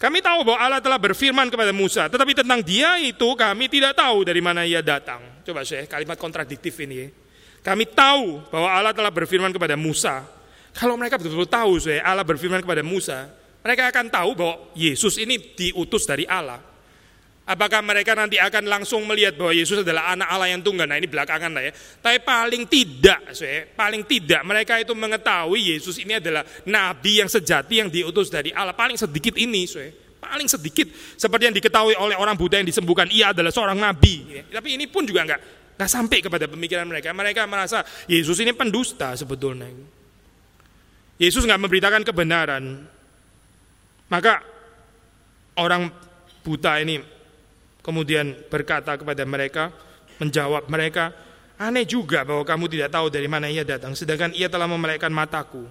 [0.02, 4.26] Kami tahu bahwa Allah telah berfirman kepada Musa, tetapi tentang dia itu kami tidak tahu
[4.26, 5.22] dari mana ia datang.
[5.46, 7.14] Coba saya kalimat kontradiktif ini.
[7.62, 10.26] Kami tahu bahwa Allah telah berfirman kepada Musa.
[10.74, 13.30] Kalau mereka betul-betul tahu saya Allah berfirman kepada Musa,
[13.62, 16.71] mereka akan tahu bahwa Yesus ini diutus dari Allah.
[17.41, 20.86] Apakah mereka nanti akan langsung melihat bahwa Yesus adalah anak Allah yang tunggal?
[20.86, 21.73] Nah ini belakangan lah ya.
[21.73, 27.82] Tapi paling tidak, saya, paling tidak mereka itu mengetahui Yesus ini adalah nabi yang sejati
[27.82, 28.77] yang diutus dari Allah.
[28.77, 29.89] Paling sedikit ini, saya.
[30.21, 30.86] paling sedikit
[31.17, 34.45] seperti yang diketahui oleh orang Buddha yang disembuhkan, ia adalah seorang nabi.
[34.47, 35.41] Tapi ini pun juga enggak,
[35.82, 37.10] enggak sampai kepada pemikiran mereka.
[37.10, 39.65] Mereka merasa Yesus ini pendusta sebetulnya.
[41.17, 42.86] Yesus nggak memberitakan kebenaran.
[44.13, 44.45] Maka
[45.58, 45.89] orang
[46.45, 47.21] buta ini
[47.82, 49.74] Kemudian berkata kepada mereka,
[50.22, 51.10] menjawab mereka,
[51.58, 55.65] aneh juga bahwa kamu tidak tahu dari mana ia datang, sedangkan ia telah memelekkan mataku.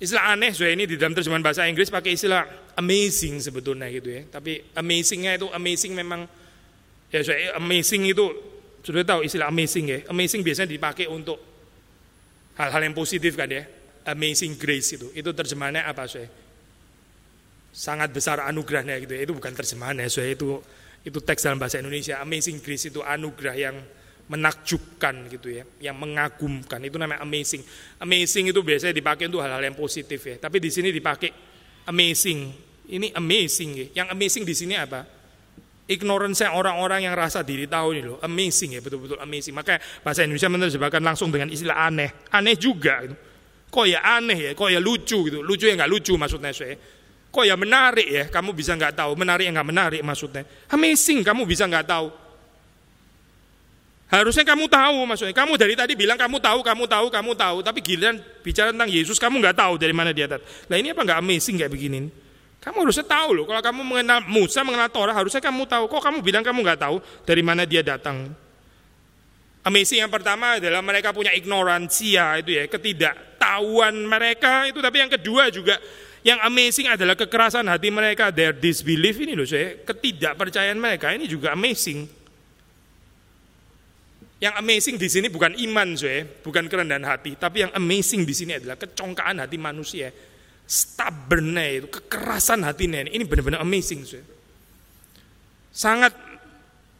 [0.00, 2.48] Istilah aneh saya ini di dalam terjemahan bahasa Inggris pakai istilah
[2.80, 4.24] amazing sebetulnya gitu ya.
[4.32, 6.24] Tapi amazingnya itu amazing memang
[7.12, 8.32] ya saya amazing itu
[8.80, 9.98] sudah tahu istilah amazing ya.
[10.08, 11.36] Amazing biasanya dipakai untuk
[12.56, 13.68] hal-hal yang positif kan ya.
[14.08, 15.12] Amazing grace itu.
[15.12, 16.32] Itu terjemahannya apa saya?
[17.68, 19.28] Sangat besar anugerahnya gitu ya.
[19.28, 20.64] Itu bukan terjemahannya saya itu
[21.00, 22.20] itu teks dalam bahasa Indonesia.
[22.20, 23.76] Amazing grace itu anugerah yang
[24.30, 26.78] menakjubkan gitu ya, yang mengagumkan.
[26.86, 27.66] Itu namanya amazing.
[27.98, 30.38] Amazing itu biasanya dipakai untuk hal-hal yang positif ya.
[30.38, 31.34] Tapi di sini dipakai
[31.90, 32.70] amazing.
[32.90, 33.86] Ini amazing ya.
[34.02, 35.02] Yang amazing di sini apa?
[35.90, 38.22] Ignorance orang-orang yang rasa diri tahu ini loh.
[38.22, 39.50] Amazing ya, betul-betul amazing.
[39.50, 42.14] Maka bahasa Indonesia menerjemahkan langsung dengan istilah aneh.
[42.30, 43.16] Aneh juga gitu.
[43.70, 45.42] Kok ya aneh ya, kok ya lucu gitu.
[45.42, 46.78] Lucu ya nggak lucu maksudnya saya
[47.30, 49.14] Kok ya menarik ya, kamu bisa nggak tahu.
[49.14, 50.42] Menarik yang nggak menarik maksudnya.
[50.66, 52.10] Amazing, kamu bisa nggak tahu.
[54.10, 55.30] Harusnya kamu tahu maksudnya.
[55.30, 57.56] Kamu dari tadi bilang kamu tahu, kamu tahu, kamu tahu.
[57.62, 60.42] Tapi giliran bicara tentang Yesus, kamu nggak tahu dari mana dia datang.
[60.66, 62.10] Nah ini apa nggak amazing kayak begini?
[62.58, 63.44] Kamu harusnya tahu loh.
[63.46, 65.86] Kalau kamu mengenal Musa, mengenal Torah, harusnya kamu tahu.
[65.86, 68.34] Kok kamu bilang kamu nggak tahu dari mana dia datang?
[69.62, 74.82] Amazing yang pertama adalah mereka punya ignoransia itu ya, ketidaktahuan mereka itu.
[74.82, 75.78] Tapi yang kedua juga
[76.20, 81.56] yang amazing adalah kekerasan hati mereka, their disbelief ini loh saya, ketidakpercayaan mereka ini juga
[81.56, 82.04] amazing.
[84.40, 88.56] Yang amazing di sini bukan iman saya, bukan kerendahan hati, tapi yang amazing di sini
[88.56, 90.12] adalah kecongkaan hati manusia.
[90.68, 94.24] Stubbornnya itu, kekerasan hatinya ini, ini benar-benar amazing saya.
[95.72, 96.12] Sangat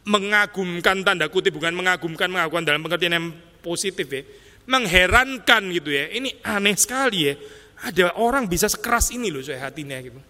[0.05, 3.27] mengagumkan tanda kutip, bukan mengagumkan, mengagumkan dalam pengertian yang
[3.61, 4.25] positif ya.
[4.65, 7.33] Mengherankan gitu ya, ini aneh sekali ya
[7.81, 10.21] ada orang bisa sekeras ini loh saya hatinya gitu.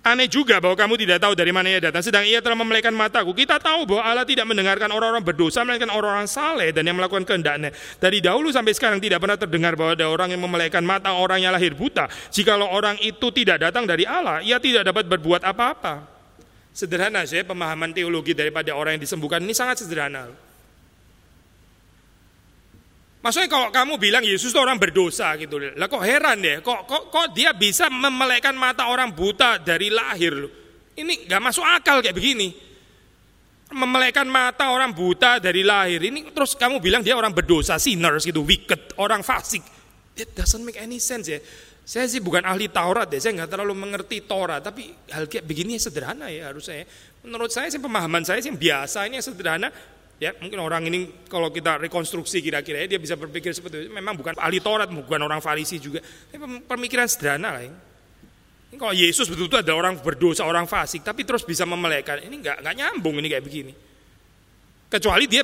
[0.00, 3.36] Aneh juga bahwa kamu tidak tahu dari mana ia datang, sedang ia telah memelekkan mataku.
[3.36, 7.68] Kita tahu bahwa Allah tidak mendengarkan orang-orang berdosa, melainkan orang-orang saleh dan yang melakukan kehendaknya.
[8.00, 11.52] Dari dahulu sampai sekarang tidak pernah terdengar bahwa ada orang yang memelekkan mata orang yang
[11.52, 12.08] lahir buta.
[12.32, 16.08] Jikalau orang itu tidak datang dari Allah, ia tidak dapat berbuat apa-apa.
[16.72, 20.32] Sederhana saya pemahaman teologi daripada orang yang disembuhkan ini sangat sederhana.
[23.20, 27.12] Maksudnya kalau kamu bilang Yesus itu orang berdosa gitu, lah kok heran deh, kok kok
[27.12, 30.52] kok dia bisa memelekkan mata orang buta dari lahir loh.
[30.96, 32.48] Ini nggak masuk akal kayak begini.
[33.70, 38.40] Memelekkan mata orang buta dari lahir ini terus kamu bilang dia orang berdosa, sinners gitu,
[38.40, 39.62] wicked, orang fasik.
[40.16, 41.38] It doesn't make any sense ya.
[41.84, 45.76] Saya sih bukan ahli Taurat ya, saya nggak terlalu mengerti Taurat, tapi hal kayak begini
[45.76, 46.82] sederhana ya harusnya.
[46.82, 46.86] Ya.
[47.28, 49.68] Menurut saya sih pemahaman saya sih biasa ini sederhana,
[50.20, 53.90] Ya, mungkin orang ini kalau kita rekonstruksi kira-kira ya, dia bisa berpikir seperti itu.
[53.90, 56.04] Memang bukan ahli Taurat, bukan orang Farisi juga.
[56.04, 57.64] Tapi pemikiran sederhana lah.
[57.64, 57.72] Ya.
[58.70, 62.22] Ini kalau Yesus betul-betul ada orang berdosa, orang fasik, tapi terus bisa memelekkan.
[62.22, 63.72] Ini nggak nggak nyambung ini kayak begini.
[64.86, 65.42] Kecuali dia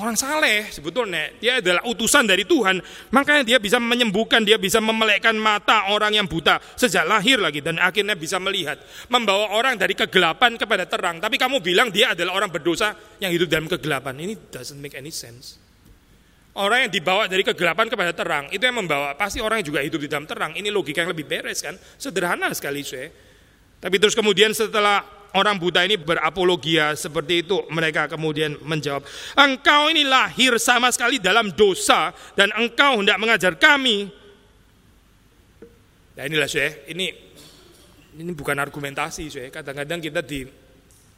[0.00, 2.80] orang saleh sebetulnya dia adalah utusan dari Tuhan.
[3.12, 7.76] Makanya dia bisa menyembuhkan dia bisa memelekkan mata orang yang buta sejak lahir lagi dan
[7.76, 8.80] akhirnya bisa melihat
[9.12, 11.20] membawa orang dari kegelapan kepada terang.
[11.20, 14.16] Tapi kamu bilang dia adalah orang berdosa yang hidup dalam kegelapan.
[14.16, 15.60] Ini doesn't make any sense.
[16.52, 20.00] Orang yang dibawa dari kegelapan kepada terang itu yang membawa pasti orang yang juga hidup
[20.04, 20.52] di dalam terang.
[20.52, 21.76] Ini logika yang lebih beres kan?
[21.96, 23.08] Sederhana sekali saya
[23.82, 25.02] tapi terus kemudian setelah
[25.36, 27.60] orang buta ini berapologia seperti itu.
[27.68, 29.04] Mereka kemudian menjawab,
[29.36, 34.08] engkau ini lahir sama sekali dalam dosa dan engkau hendak mengajar kami.
[36.12, 37.08] Nah inilah saya, ini
[38.20, 39.48] ini bukan argumentasi saya.
[39.48, 40.44] Kadang-kadang kita di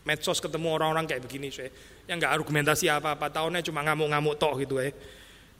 [0.07, 1.71] medsos ketemu orang-orang kayak begini saya.
[2.07, 4.95] Yang nggak argumentasi apa-apa, tahunnya cuma ngamuk-ngamuk toh gitu ya.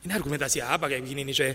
[0.05, 1.55] Ini argumentasi apa kayak begini nih saya.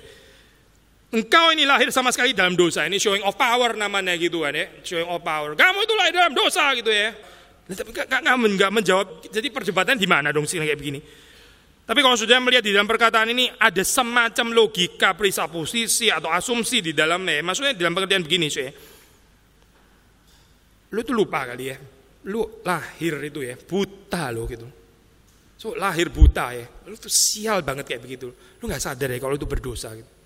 [1.10, 2.86] Engkau ini lahir sama sekali dalam dosa.
[2.86, 4.70] Ini showing of power namanya gitu kan ya.
[4.86, 5.58] Showing of power.
[5.58, 7.10] Kamu itu lahir dalam dosa gitu ya.
[7.66, 9.26] Tapi nggak menjawab.
[9.26, 11.02] Jadi perdebatan di mana dong sih kayak begini.
[11.90, 16.94] Tapi kalau sudah melihat di dalam perkataan ini ada semacam logika presupposisi atau asumsi di
[16.94, 17.42] dalamnya.
[17.42, 18.70] Maksudnya di dalam pengertian begini sih.
[20.94, 21.78] Lu tuh lupa kali ya.
[22.30, 24.70] Lu lahir itu ya, buta lo gitu.
[25.58, 26.70] So lahir buta ya.
[26.86, 28.30] Lu tuh sial banget kayak begitu.
[28.62, 30.19] Lu nggak sadar ya kalau itu berdosa gitu.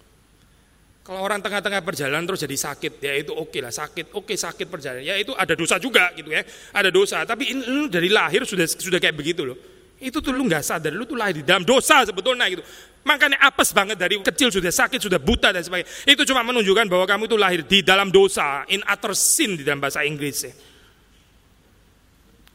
[1.04, 4.40] Kalau orang tengah-tengah perjalanan terus jadi sakit, ya itu oke okay lah sakit, oke okay,
[4.40, 7.28] sakit perjalanan, ya itu ada dosa juga gitu ya, ada dosa.
[7.28, 9.60] Tapi ini, lu dari lahir sudah sudah kayak begitu loh.
[10.00, 12.64] Itu tuh lu nggak sadar, lu tuh lahir di dalam dosa sebetulnya gitu.
[13.04, 15.92] Makanya apes banget dari kecil sudah sakit, sudah buta dan sebagainya.
[16.08, 19.84] Itu cuma menunjukkan bahwa kamu itu lahir di dalam dosa, in utter sin di dalam
[19.84, 20.48] bahasa Inggris.
[20.48, 20.56] Ya.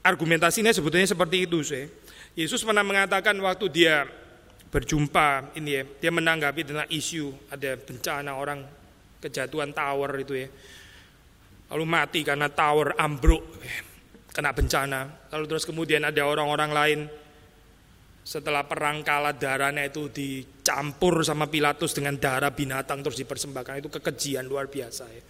[0.08, 1.84] Argumentasinya sebetulnya seperti itu sih.
[2.32, 4.08] Yesus pernah mengatakan waktu dia
[4.68, 8.60] berjumpa ini ya, dia menanggapi tentang isu ada bencana orang
[9.18, 10.48] kejatuhan tower itu ya.
[11.68, 13.44] Lalu mati karena tower ambruk,
[14.32, 15.28] kena bencana.
[15.32, 17.00] Lalu terus kemudian ada orang-orang lain
[18.28, 24.44] setelah perang kalah darahnya itu dicampur sama Pilatus dengan darah binatang terus dipersembahkan itu kekejian
[24.44, 25.22] luar biasa ya.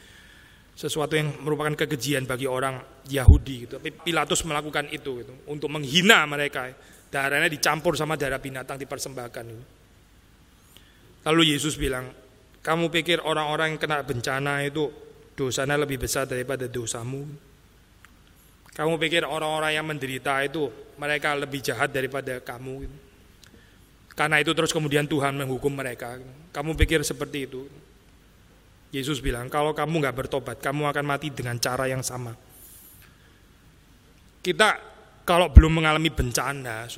[0.78, 2.78] Sesuatu yang merupakan kekejian bagi orang
[3.11, 3.82] Yahudi gitu.
[3.82, 6.70] Tapi Pilatus melakukan itu gitu, untuk menghina mereka.
[6.70, 6.74] Ya.
[7.09, 9.46] Darahnya dicampur sama darah binatang dipersembahkan.
[11.24, 12.12] Lalu Yesus bilang,
[12.61, 14.92] kamu pikir orang-orang yang kena bencana itu
[15.32, 17.24] dosanya lebih besar daripada dosamu?
[18.76, 22.86] Kamu pikir orang-orang yang menderita itu mereka lebih jahat daripada kamu?
[24.14, 26.18] Karena itu terus kemudian Tuhan menghukum mereka.
[26.54, 27.66] Kamu pikir seperti itu?
[28.88, 32.32] Yesus bilang, kalau kamu nggak bertobat, kamu akan mati dengan cara yang sama.
[34.40, 34.88] Kita
[35.29, 36.89] kalau belum mengalami bencana,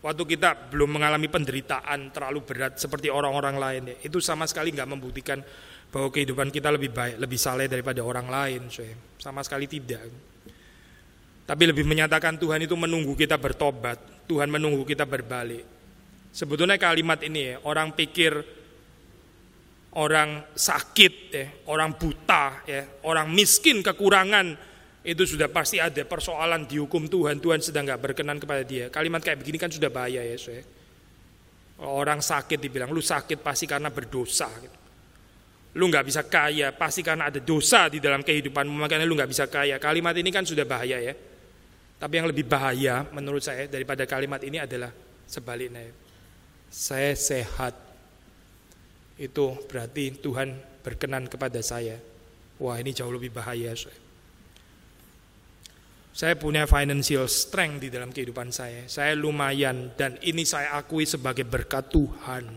[0.00, 5.44] waktu kita belum mengalami penderitaan terlalu berat seperti orang-orang lain, itu sama sekali nggak membuktikan
[5.92, 8.72] bahwa kehidupan kita lebih baik, lebih saleh daripada orang lain.
[9.20, 10.08] Sama sekali tidak.
[11.44, 15.62] Tapi lebih menyatakan Tuhan itu menunggu kita bertobat, Tuhan menunggu kita berbalik.
[16.32, 18.40] Sebetulnya kalimat ini ya, orang pikir
[20.00, 24.75] orang sakit ya, orang buta ya, orang miskin kekurangan
[25.06, 28.90] itu sudah pasti ada persoalan dihukum Tuhan, Tuhan sedang nggak berkenan kepada dia.
[28.90, 30.50] Kalimat kayak begini kan sudah bahaya ya, so,
[31.86, 34.50] Orang sakit dibilang lu sakit pasti karena berdosa.
[35.76, 39.46] Lu nggak bisa kaya pasti karena ada dosa di dalam kehidupanmu makanya lu nggak bisa
[39.46, 39.78] kaya.
[39.78, 41.14] Kalimat ini kan sudah bahaya ya.
[42.00, 44.90] Tapi yang lebih bahaya menurut saya daripada kalimat ini adalah
[45.28, 45.86] sebaliknya.
[46.72, 47.76] Saya sehat.
[49.20, 52.00] Itu berarti Tuhan berkenan kepada saya.
[52.56, 53.76] Wah ini jauh lebih bahaya.
[53.76, 54.05] Saya.
[56.16, 58.88] Saya punya financial strength di dalam kehidupan saya.
[58.88, 62.48] Saya lumayan dan ini saya akui sebagai berkat Tuhan,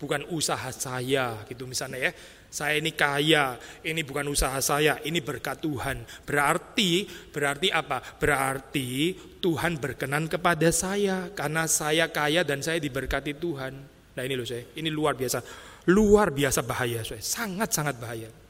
[0.00, 2.12] bukan usaha saya gitu misalnya ya
[2.52, 6.04] saya ini kaya, ini bukan usaha saya, ini berkat Tuhan.
[6.28, 8.04] Berarti, berarti apa?
[8.20, 13.72] Berarti Tuhan berkenan kepada saya karena saya kaya dan saya diberkati Tuhan.
[14.12, 15.40] Nah ini loh saya, ini luar biasa,
[15.88, 18.41] luar biasa bahaya saya, sangat sangat bahaya.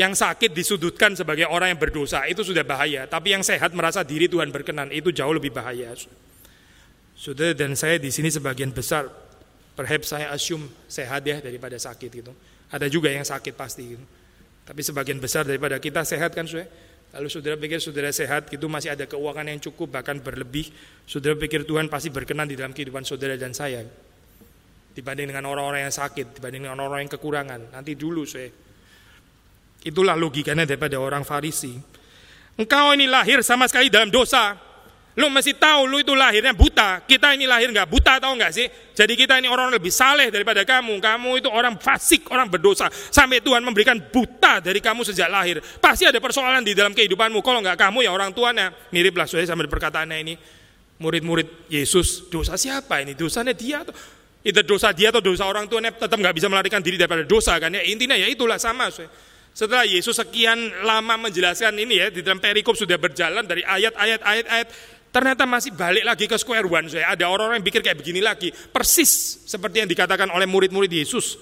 [0.00, 4.24] Yang sakit disudutkan sebagai orang yang berdosa itu sudah bahaya, tapi yang sehat merasa diri
[4.24, 5.92] Tuhan berkenan itu jauh lebih bahaya.
[7.12, 9.06] Sudah dan saya di sini sebagian besar
[9.72, 12.32] Perhaps saya assume sehat ya daripada sakit gitu.
[12.68, 14.04] Ada juga yang sakit pasti gitu.
[14.68, 16.68] Tapi sebagian besar daripada kita sehat kan sudah.
[17.12, 20.68] Lalu saudara pikir saudara sehat itu masih ada keuangan yang cukup bahkan berlebih.
[21.08, 23.84] Saudara pikir Tuhan pasti berkenan di dalam kehidupan saudara dan saya.
[24.92, 27.60] Dibanding dengan orang-orang yang sakit, dibanding dengan orang-orang yang kekurangan.
[27.72, 28.52] Nanti dulu saya.
[29.82, 31.74] Itulah logikanya daripada orang Farisi.
[32.54, 34.54] Engkau ini lahir sama sekali dalam dosa.
[35.12, 37.04] Lu masih tahu lu itu lahirnya buta.
[37.04, 38.64] Kita ini lahir nggak buta tahu nggak sih?
[38.96, 41.04] Jadi kita ini orang lebih saleh daripada kamu.
[41.04, 42.88] Kamu itu orang fasik, orang berdosa.
[42.88, 45.60] Sampai Tuhan memberikan buta dari kamu sejak lahir.
[45.60, 47.44] Pasti ada persoalan di dalam kehidupanmu.
[47.44, 48.72] Kalau nggak kamu ya orang tuanya.
[48.88, 50.34] Miriplah saya sama perkataannya ini.
[50.96, 53.12] Murid-murid Yesus, dosa siapa ini?
[53.12, 53.92] Dosanya dia atau
[54.42, 57.68] itu dosa dia atau dosa orang tuanya tetap nggak bisa melarikan diri daripada dosa kan
[57.68, 57.84] ya.
[57.84, 58.88] Intinya ya itulah sama.
[59.52, 64.68] Setelah Yesus sekian lama menjelaskan ini ya di dalam perikop sudah berjalan dari ayat-ayat ayat-ayat
[65.12, 66.88] Ternyata masih balik lagi ke square one.
[66.88, 68.48] Saya ada orang-orang yang pikir kayak begini lagi.
[68.48, 71.36] Persis seperti yang dikatakan oleh murid-murid Yesus.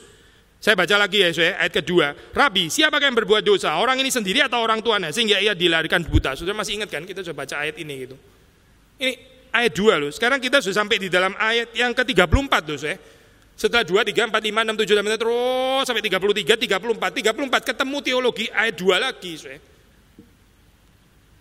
[0.58, 2.12] Saya baca lagi ya, saya ayat kedua.
[2.34, 3.78] Rabi, siapa yang berbuat dosa?
[3.78, 5.14] Orang ini sendiri atau orang tuanya?
[5.14, 6.34] Sehingga ia dilarikan buta.
[6.34, 7.06] Sudah masih ingat kan?
[7.06, 8.18] Kita coba baca ayat ini gitu.
[8.98, 9.12] Ini
[9.54, 10.10] ayat dua loh.
[10.10, 12.98] Sekarang kita sudah sampai di dalam ayat yang ke-34 loh saya.
[13.60, 18.48] Setelah 2, 3, 4, 5, 6, 7, 8, terus sampai 33, 34, 34 ketemu teologi
[18.48, 19.32] ayat 2 lagi.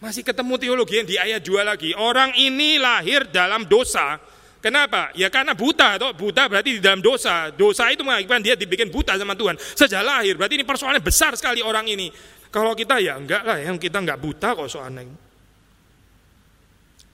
[0.03, 1.95] Masih ketemu teologi yang di ayat 2 lagi.
[1.95, 4.20] Orang ini lahir dalam dosa.
[4.59, 5.15] Kenapa?
[5.15, 5.95] Ya karena buta.
[5.95, 6.11] Toh.
[6.11, 7.55] Buta berarti di dalam dosa.
[7.55, 9.55] Dosa itu mengakibatkan dia dibikin buta sama Tuhan.
[9.55, 10.36] Sejak lahir.
[10.36, 12.11] Berarti ini persoalannya besar sekali orang ini.
[12.51, 13.63] Kalau kita ya enggak lah.
[13.63, 15.07] Yang kita enggak buta kok soalnya.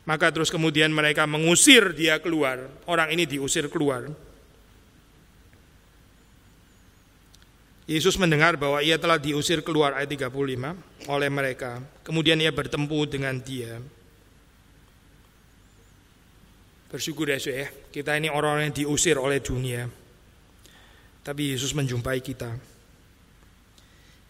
[0.06, 2.66] Maka terus kemudian mereka mengusir dia keluar.
[2.90, 4.10] Orang ini diusir keluar.
[7.86, 10.34] Yesus mendengar bahwa ia telah diusir keluar ayat 35
[11.06, 11.78] oleh mereka.
[12.02, 13.78] Kemudian ia bertemu dengan dia.
[16.90, 19.86] Bersyukur ya, ya kita ini orang-orang yang diusir oleh dunia.
[21.22, 22.58] Tapi Yesus menjumpai kita.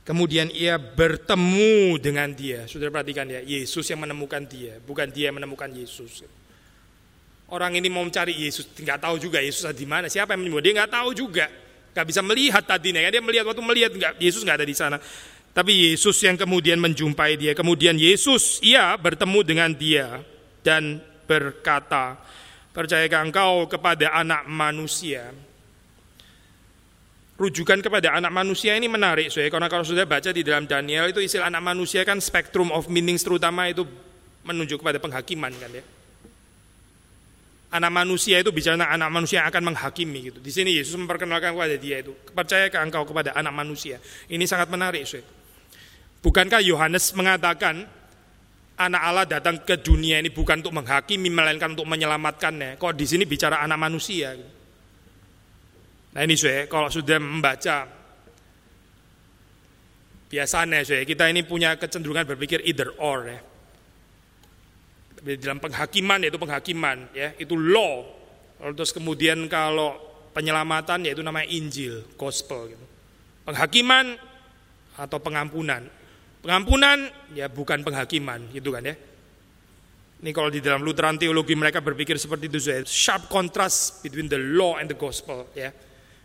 [0.03, 2.67] Kemudian ia bertemu dengan dia.
[2.67, 6.27] Sudah perhatikan ya, Yesus yang menemukan dia, bukan dia yang menemukan Yesus.
[7.47, 10.11] Orang ini mau mencari Yesus, nggak tahu juga Yesus ada di mana.
[10.11, 10.61] Siapa yang menyembuh?
[10.61, 11.47] Dia nggak tahu juga
[11.95, 14.99] nggak bisa melihat tadinya ya dia melihat waktu melihat nggak Yesus nggak ada di sana.
[15.55, 17.55] Tapi Yesus yang kemudian menjumpai dia.
[17.55, 20.19] Kemudian Yesus ia bertemu dengan dia
[20.59, 22.19] dan berkata
[22.75, 25.31] percayakah engkau kepada anak manusia.
[27.39, 29.51] Rujukan kepada anak manusia ini menarik so ya.
[29.51, 33.27] karena kalau sudah baca di dalam Daniel itu istilah anak manusia kan spektrum of meanings
[33.27, 33.83] terutama itu
[34.47, 35.83] menunjuk kepada penghakiman kan ya
[37.75, 40.39] anak manusia itu bicara anak manusia yang akan menghakimi gitu.
[40.39, 43.99] Di sini Yesus memperkenalkan kepada dia itu, ke engkau kepada anak manusia.
[44.31, 45.27] Ini sangat menarik, Syed.
[46.23, 47.85] Bukankah Yohanes mengatakan
[48.79, 52.79] anak Allah datang ke dunia ini bukan untuk menghakimi melainkan untuk menyelamatkannya.
[52.79, 54.33] Kok di sini bicara anak manusia?
[56.15, 57.85] Nah ini saya kalau sudah membaca
[60.31, 63.39] biasanya saya kita ini punya kecenderungan berpikir either or ya
[65.23, 67.31] dalam penghakiman yaitu penghakiman ya.
[67.39, 68.03] Itu law.
[68.55, 69.95] Terus kemudian kalau
[70.35, 72.85] penyelamatan yaitu namanya Injil gospel gitu.
[73.45, 74.17] penghakiman
[74.97, 75.85] atau pengampunan.
[76.41, 78.95] Pengampunan ya bukan penghakiman gitu kan ya.
[80.15, 84.39] Ini kalau di dalam Lutheran teologi mereka berpikir seperti itu saya sharp contrast between the
[84.39, 85.69] law and the gospel ya.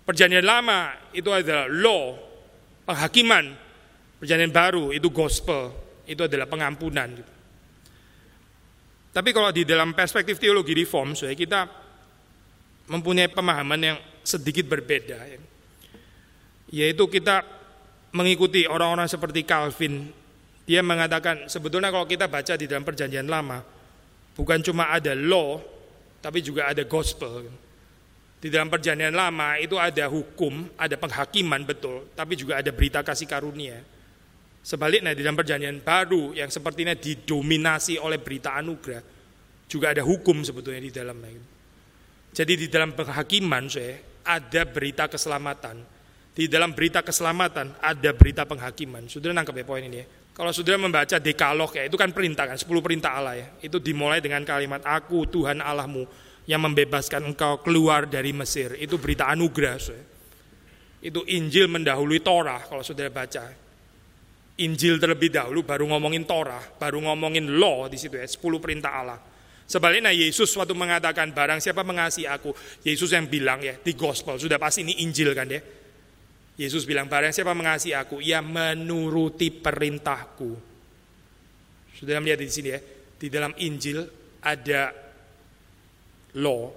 [0.07, 2.17] Perjanjian lama itu adalah law.
[2.89, 3.53] Penghakiman
[4.17, 5.73] perjanjian baru itu gospel.
[6.09, 7.33] Itu adalah pengampunan gitu.
[9.11, 11.67] Tapi kalau di dalam perspektif teologi reform, so kita
[12.87, 15.19] mempunyai pemahaman yang sedikit berbeda.
[15.19, 15.41] Ya.
[16.71, 17.43] Yaitu kita
[18.15, 20.11] mengikuti orang-orang seperti Calvin.
[20.63, 23.59] Dia mengatakan sebetulnya kalau kita baca di dalam perjanjian lama,
[24.39, 25.59] bukan cuma ada law,
[26.23, 27.51] tapi juga ada gospel.
[28.39, 33.27] Di dalam perjanjian lama itu ada hukum, ada penghakiman betul, tapi juga ada berita kasih
[33.27, 33.83] karunia.
[34.61, 39.01] Sebaliknya di dalam perjanjian baru yang sepertinya didominasi oleh berita anugerah,
[39.71, 41.41] juga ada hukum sebetulnya di dalamnya.
[42.31, 45.83] Jadi di dalam penghakiman saya ada berita keselamatan.
[46.31, 49.11] Di dalam berita keselamatan ada berita penghakiman.
[49.11, 50.07] Sudah nangkep ya poin ini ya.
[50.31, 53.49] Kalau sudah membaca dekalog ya, itu kan perintah kan, 10 perintah Allah ya.
[53.61, 56.07] Itu dimulai dengan kalimat aku Tuhan Allahmu
[56.49, 58.73] yang membebaskan engkau keluar dari Mesir.
[58.79, 59.77] Itu berita anugerah.
[59.77, 60.05] Saya.
[61.01, 63.60] Itu Injil mendahului Torah kalau sudah baca.
[64.61, 69.19] Injil terlebih dahulu baru ngomongin Torah, baru ngomongin law di situ ya, 10 perintah Allah.
[69.65, 72.53] Sebaliknya Yesus waktu mengatakan barang siapa mengasihi aku,
[72.85, 75.63] Yesus yang bilang ya di gospel, sudah pasti ini Injil kan ya.
[76.61, 80.53] Yesus bilang barang siapa mengasihi aku, ia menuruti perintahku.
[81.97, 82.81] Sudah melihat di sini ya,
[83.17, 84.05] di dalam Injil
[84.45, 84.93] ada
[86.37, 86.69] law,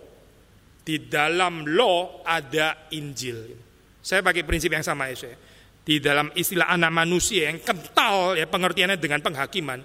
[0.86, 3.60] di dalam law ada Injil.
[4.00, 5.36] Saya pakai prinsip yang sama ya saya
[5.84, 9.84] di dalam istilah anak manusia yang kental ya pengertiannya dengan penghakiman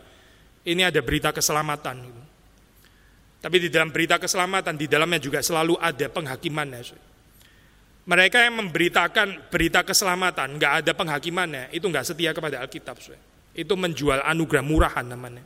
[0.62, 2.06] ini ada berita keselamatan
[3.38, 6.82] tapi di dalam berita keselamatan di dalamnya juga selalu ada penghakimannya
[8.08, 12.94] mereka yang memberitakan berita keselamatan nggak ada penghakimannya itu nggak setia kepada Alkitab
[13.58, 15.42] itu menjual anugerah murahan namanya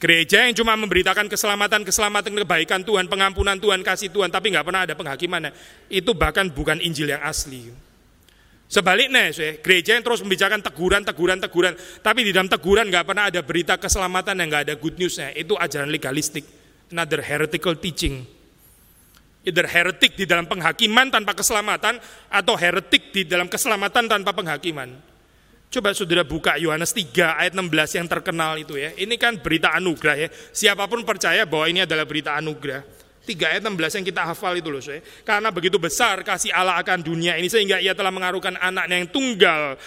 [0.00, 4.88] Gereja yang cuma memberitakan keselamatan, keselamatan, kebaikan Tuhan, pengampunan Tuhan, kasih Tuhan, tapi nggak pernah
[4.88, 5.52] ada penghakimannya.
[5.92, 7.68] Itu bahkan bukan Injil yang asli.
[8.70, 11.74] Sebaliknya, gereja yang terus membicarakan teguran, teguran, teguran,
[12.06, 15.34] tapi di dalam teguran nggak pernah ada berita keselamatan yang nggak ada good newsnya.
[15.34, 16.46] Itu ajaran legalistik,
[16.94, 18.22] another heretical teaching.
[19.42, 21.98] Either heretik di dalam penghakiman tanpa keselamatan
[22.30, 24.92] atau heretik di dalam keselamatan tanpa penghakiman.
[25.72, 28.92] Coba saudara buka Yohanes 3 ayat 16 yang terkenal itu ya.
[28.94, 30.28] Ini kan berita anugerah ya.
[30.30, 32.99] Siapa pun percaya bahwa ini adalah berita anugerah.
[33.30, 34.98] 3 ayat 16 yang kita hafal itu loh saya.
[35.22, 39.78] Karena begitu besar kasih Allah akan dunia ini sehingga ia telah mengaruhkan anaknya yang tunggal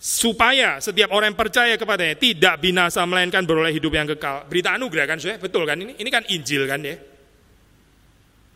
[0.00, 4.48] supaya setiap orang yang percaya kepadanya tidak binasa melainkan beroleh hidup yang kekal.
[4.48, 5.92] Berita anugerah kan saya, betul kan ini?
[6.00, 6.96] Ini kan Injil kan ya.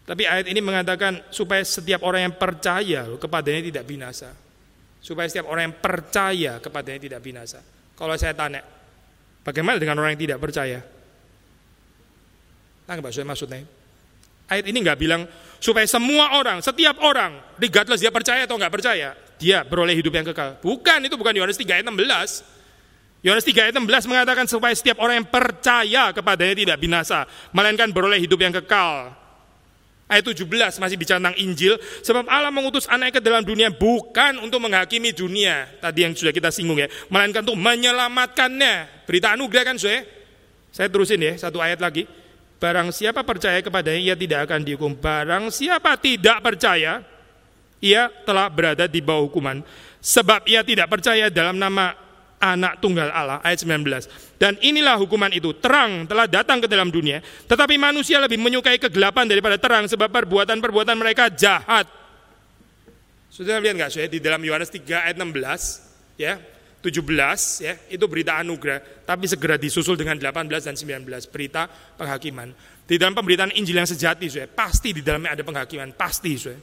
[0.05, 4.32] Tapi ayat ini mengatakan supaya setiap orang yang percaya kepadanya tidak binasa.
[5.05, 7.61] Supaya setiap orang yang percaya kepadanya tidak binasa.
[7.93, 8.64] Kalau saya tanya,
[9.45, 10.93] bagaimana dengan orang yang tidak percaya?
[12.85, 13.64] Nah, saya maksudnya.
[14.45, 15.24] Ayat ini nggak bilang
[15.57, 20.26] supaya semua orang, setiap orang, regardless dia percaya atau nggak percaya, dia beroleh hidup yang
[20.28, 20.61] kekal.
[20.61, 22.45] Bukan, itu bukan Yohanes 3 ayat 16.
[23.24, 27.24] Yohanes 3 ayat 16 mengatakan supaya setiap orang yang percaya kepadanya tidak binasa,
[27.57, 29.16] melainkan beroleh hidup yang kekal.
[30.05, 30.45] Ayat 17
[30.76, 35.72] masih bicara tentang Injil, sebab Allah mengutus anaknya ke dalam dunia bukan untuk menghakimi dunia,
[35.80, 39.09] tadi yang sudah kita singgung ya, melainkan untuk menyelamatkannya.
[39.09, 40.05] Berita anugerah kan saya?
[40.68, 42.05] Saya terusin ya, satu ayat lagi.
[42.64, 44.96] Barang siapa percaya kepadanya, ia tidak akan dihukum.
[44.96, 47.04] Barang siapa tidak percaya,
[47.76, 49.60] ia telah berada di bawah hukuman.
[50.00, 51.92] Sebab ia tidak percaya dalam nama
[52.40, 54.04] anak tunggal Allah ayat 19
[54.36, 59.24] dan inilah hukuman itu terang telah datang ke dalam dunia tetapi manusia lebih menyukai kegelapan
[59.24, 61.88] daripada terang sebab perbuatan-perbuatan mereka jahat
[63.32, 66.36] sudah lihat nggak saya di dalam Yohanes 3 ayat 16 ya
[66.85, 71.64] 17 ya itu berita anugerah tapi segera disusul dengan 18 dan 19 berita
[71.97, 72.53] penghakiman.
[72.85, 76.61] Di dalam pemberitaan Injil yang sejati saya pasti di dalamnya ada penghakiman pasti saya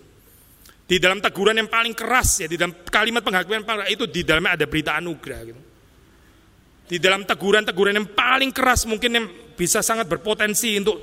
[0.86, 4.65] di dalam teguran yang paling keras ya di dalam kalimat penghakiman itu di dalamnya ada
[4.69, 5.61] berita anugerah gitu.
[6.91, 9.26] Di dalam teguran-teguran yang paling keras mungkin yang
[9.57, 11.01] bisa sangat berpotensi untuk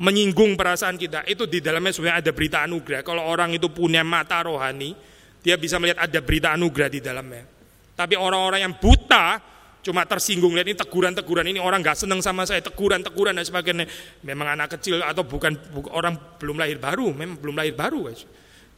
[0.00, 3.04] menyinggung perasaan kita itu di dalamnya sebenarnya ada berita anugerah.
[3.04, 4.96] Kalau orang itu punya mata rohani
[5.44, 7.57] dia bisa melihat ada berita anugerah di dalamnya
[7.98, 9.42] tapi orang-orang yang buta
[9.82, 13.90] cuma tersinggung lihat ini teguran-teguran ini orang nggak seneng sama saya teguran-teguran dan sebagainya
[14.22, 15.58] memang anak kecil atau bukan,
[15.90, 18.06] orang belum lahir baru memang belum lahir baru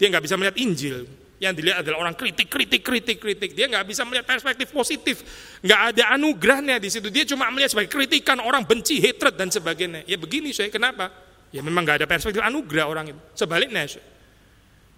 [0.01, 1.05] dia nggak bisa melihat Injil
[1.41, 3.57] yang dilihat adalah orang kritik, kritik, kritik, kritik.
[3.57, 5.25] Dia nggak bisa melihat perspektif positif.
[5.64, 7.09] Nggak ada anugerahnya di situ.
[7.09, 10.05] Dia cuma melihat sebagai kritikan orang benci, hatred dan sebagainya.
[10.05, 11.09] Ya begini saya, kenapa?
[11.49, 13.21] Ya memang nggak ada perspektif anugerah orang itu.
[13.33, 14.05] Sebaliknya, saya.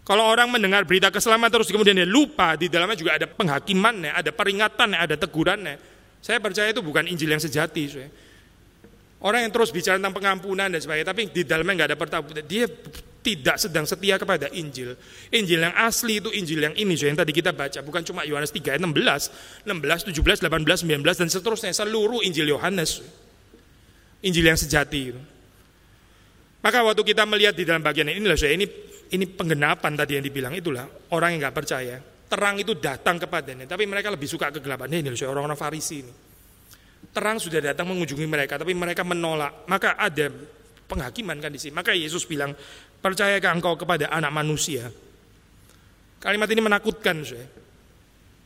[0.02, 4.34] Kalau orang mendengar berita keselamatan terus kemudian dia lupa, di dalamnya juga ada penghakimannya, ada
[4.34, 5.78] peringatannya, ada tegurannya.
[6.18, 7.82] Saya percaya itu bukan Injil yang sejati.
[7.86, 8.10] Saya.
[9.22, 12.42] Orang yang terus bicara tentang pengampunan dan sebagainya, tapi di dalamnya nggak ada pertaubat.
[12.50, 12.66] Dia
[13.22, 14.98] tidak sedang setia kepada Injil.
[15.30, 18.74] Injil yang asli itu Injil yang ini yang tadi kita baca, bukan cuma Yohanes 3
[18.74, 22.98] ayat 16, 16, 17, 18, 19 dan seterusnya seluruh Injil Yohanes.
[24.22, 25.14] Injil yang sejati
[26.62, 28.66] Maka waktu kita melihat di dalam bagian ini, inilah saya ini
[29.12, 31.96] ini penggenapan tadi yang dibilang itulah orang yang nggak percaya.
[32.32, 34.88] Terang itu datang kepadanya, tapi mereka lebih suka kegelapan.
[34.88, 36.12] Ini loh orang-orang Farisi ini.
[37.12, 39.68] Terang sudah datang mengunjungi mereka, tapi mereka menolak.
[39.68, 40.32] Maka ada
[40.88, 41.76] penghakiman kan di sini.
[41.76, 42.56] Maka Yesus bilang,
[43.04, 44.88] percayakah engkau kepada anak manusia?
[46.24, 47.44] Kalimat ini menakutkan saya.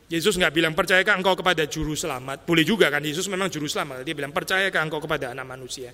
[0.06, 2.46] Yesus nggak bilang percayakah engkau kepada juru selamat.
[2.46, 4.06] Boleh juga kan Yesus memang juru selamat.
[4.06, 5.90] Dia bilang percayakah engkau kepada anak manusia.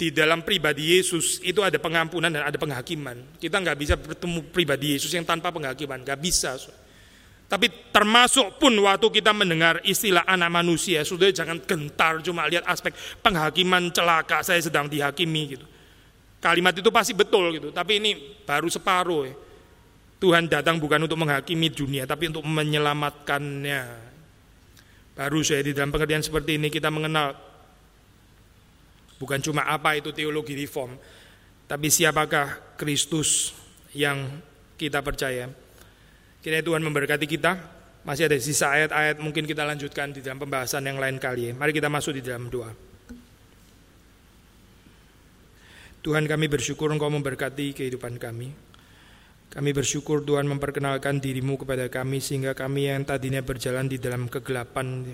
[0.00, 3.36] Di dalam pribadi Yesus itu ada pengampunan dan ada penghakiman.
[3.36, 6.00] Kita nggak bisa bertemu pribadi Yesus yang tanpa penghakiman.
[6.00, 6.56] Nggak bisa.
[7.50, 12.96] Tapi termasuk pun waktu kita mendengar istilah anak manusia, sudah jangan gentar cuma lihat aspek
[13.20, 15.66] penghakiman celaka saya sedang dihakimi gitu.
[16.40, 19.34] Kalimat itu pasti betul gitu, tapi ini baru separuh ya.
[20.22, 23.82] Tuhan datang bukan untuk menghakimi dunia, tapi untuk menyelamatkannya.
[25.18, 27.49] Baru saya di dalam pengertian seperti ini kita mengenal
[29.20, 30.96] bukan cuma apa itu teologi reform,
[31.68, 33.52] tapi siapakah Kristus
[33.92, 34.40] yang
[34.80, 35.52] kita percaya.
[36.40, 37.78] Kiranya Tuhan memberkati kita.
[38.00, 41.52] Masih ada sisa ayat-ayat mungkin kita lanjutkan di dalam pembahasan yang lain kali.
[41.52, 42.72] Mari kita masuk di dalam doa.
[46.00, 48.56] Tuhan kami bersyukur Engkau memberkati kehidupan kami.
[49.52, 55.04] Kami bersyukur Tuhan memperkenalkan dirimu kepada kami sehingga kami yang tadinya berjalan di dalam kegelapan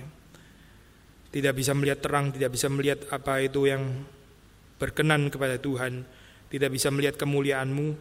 [1.37, 3.85] tidak bisa melihat terang, tidak bisa melihat apa itu yang
[4.81, 6.09] berkenan kepada Tuhan,
[6.49, 7.93] tidak bisa melihat kemuliaan-Mu,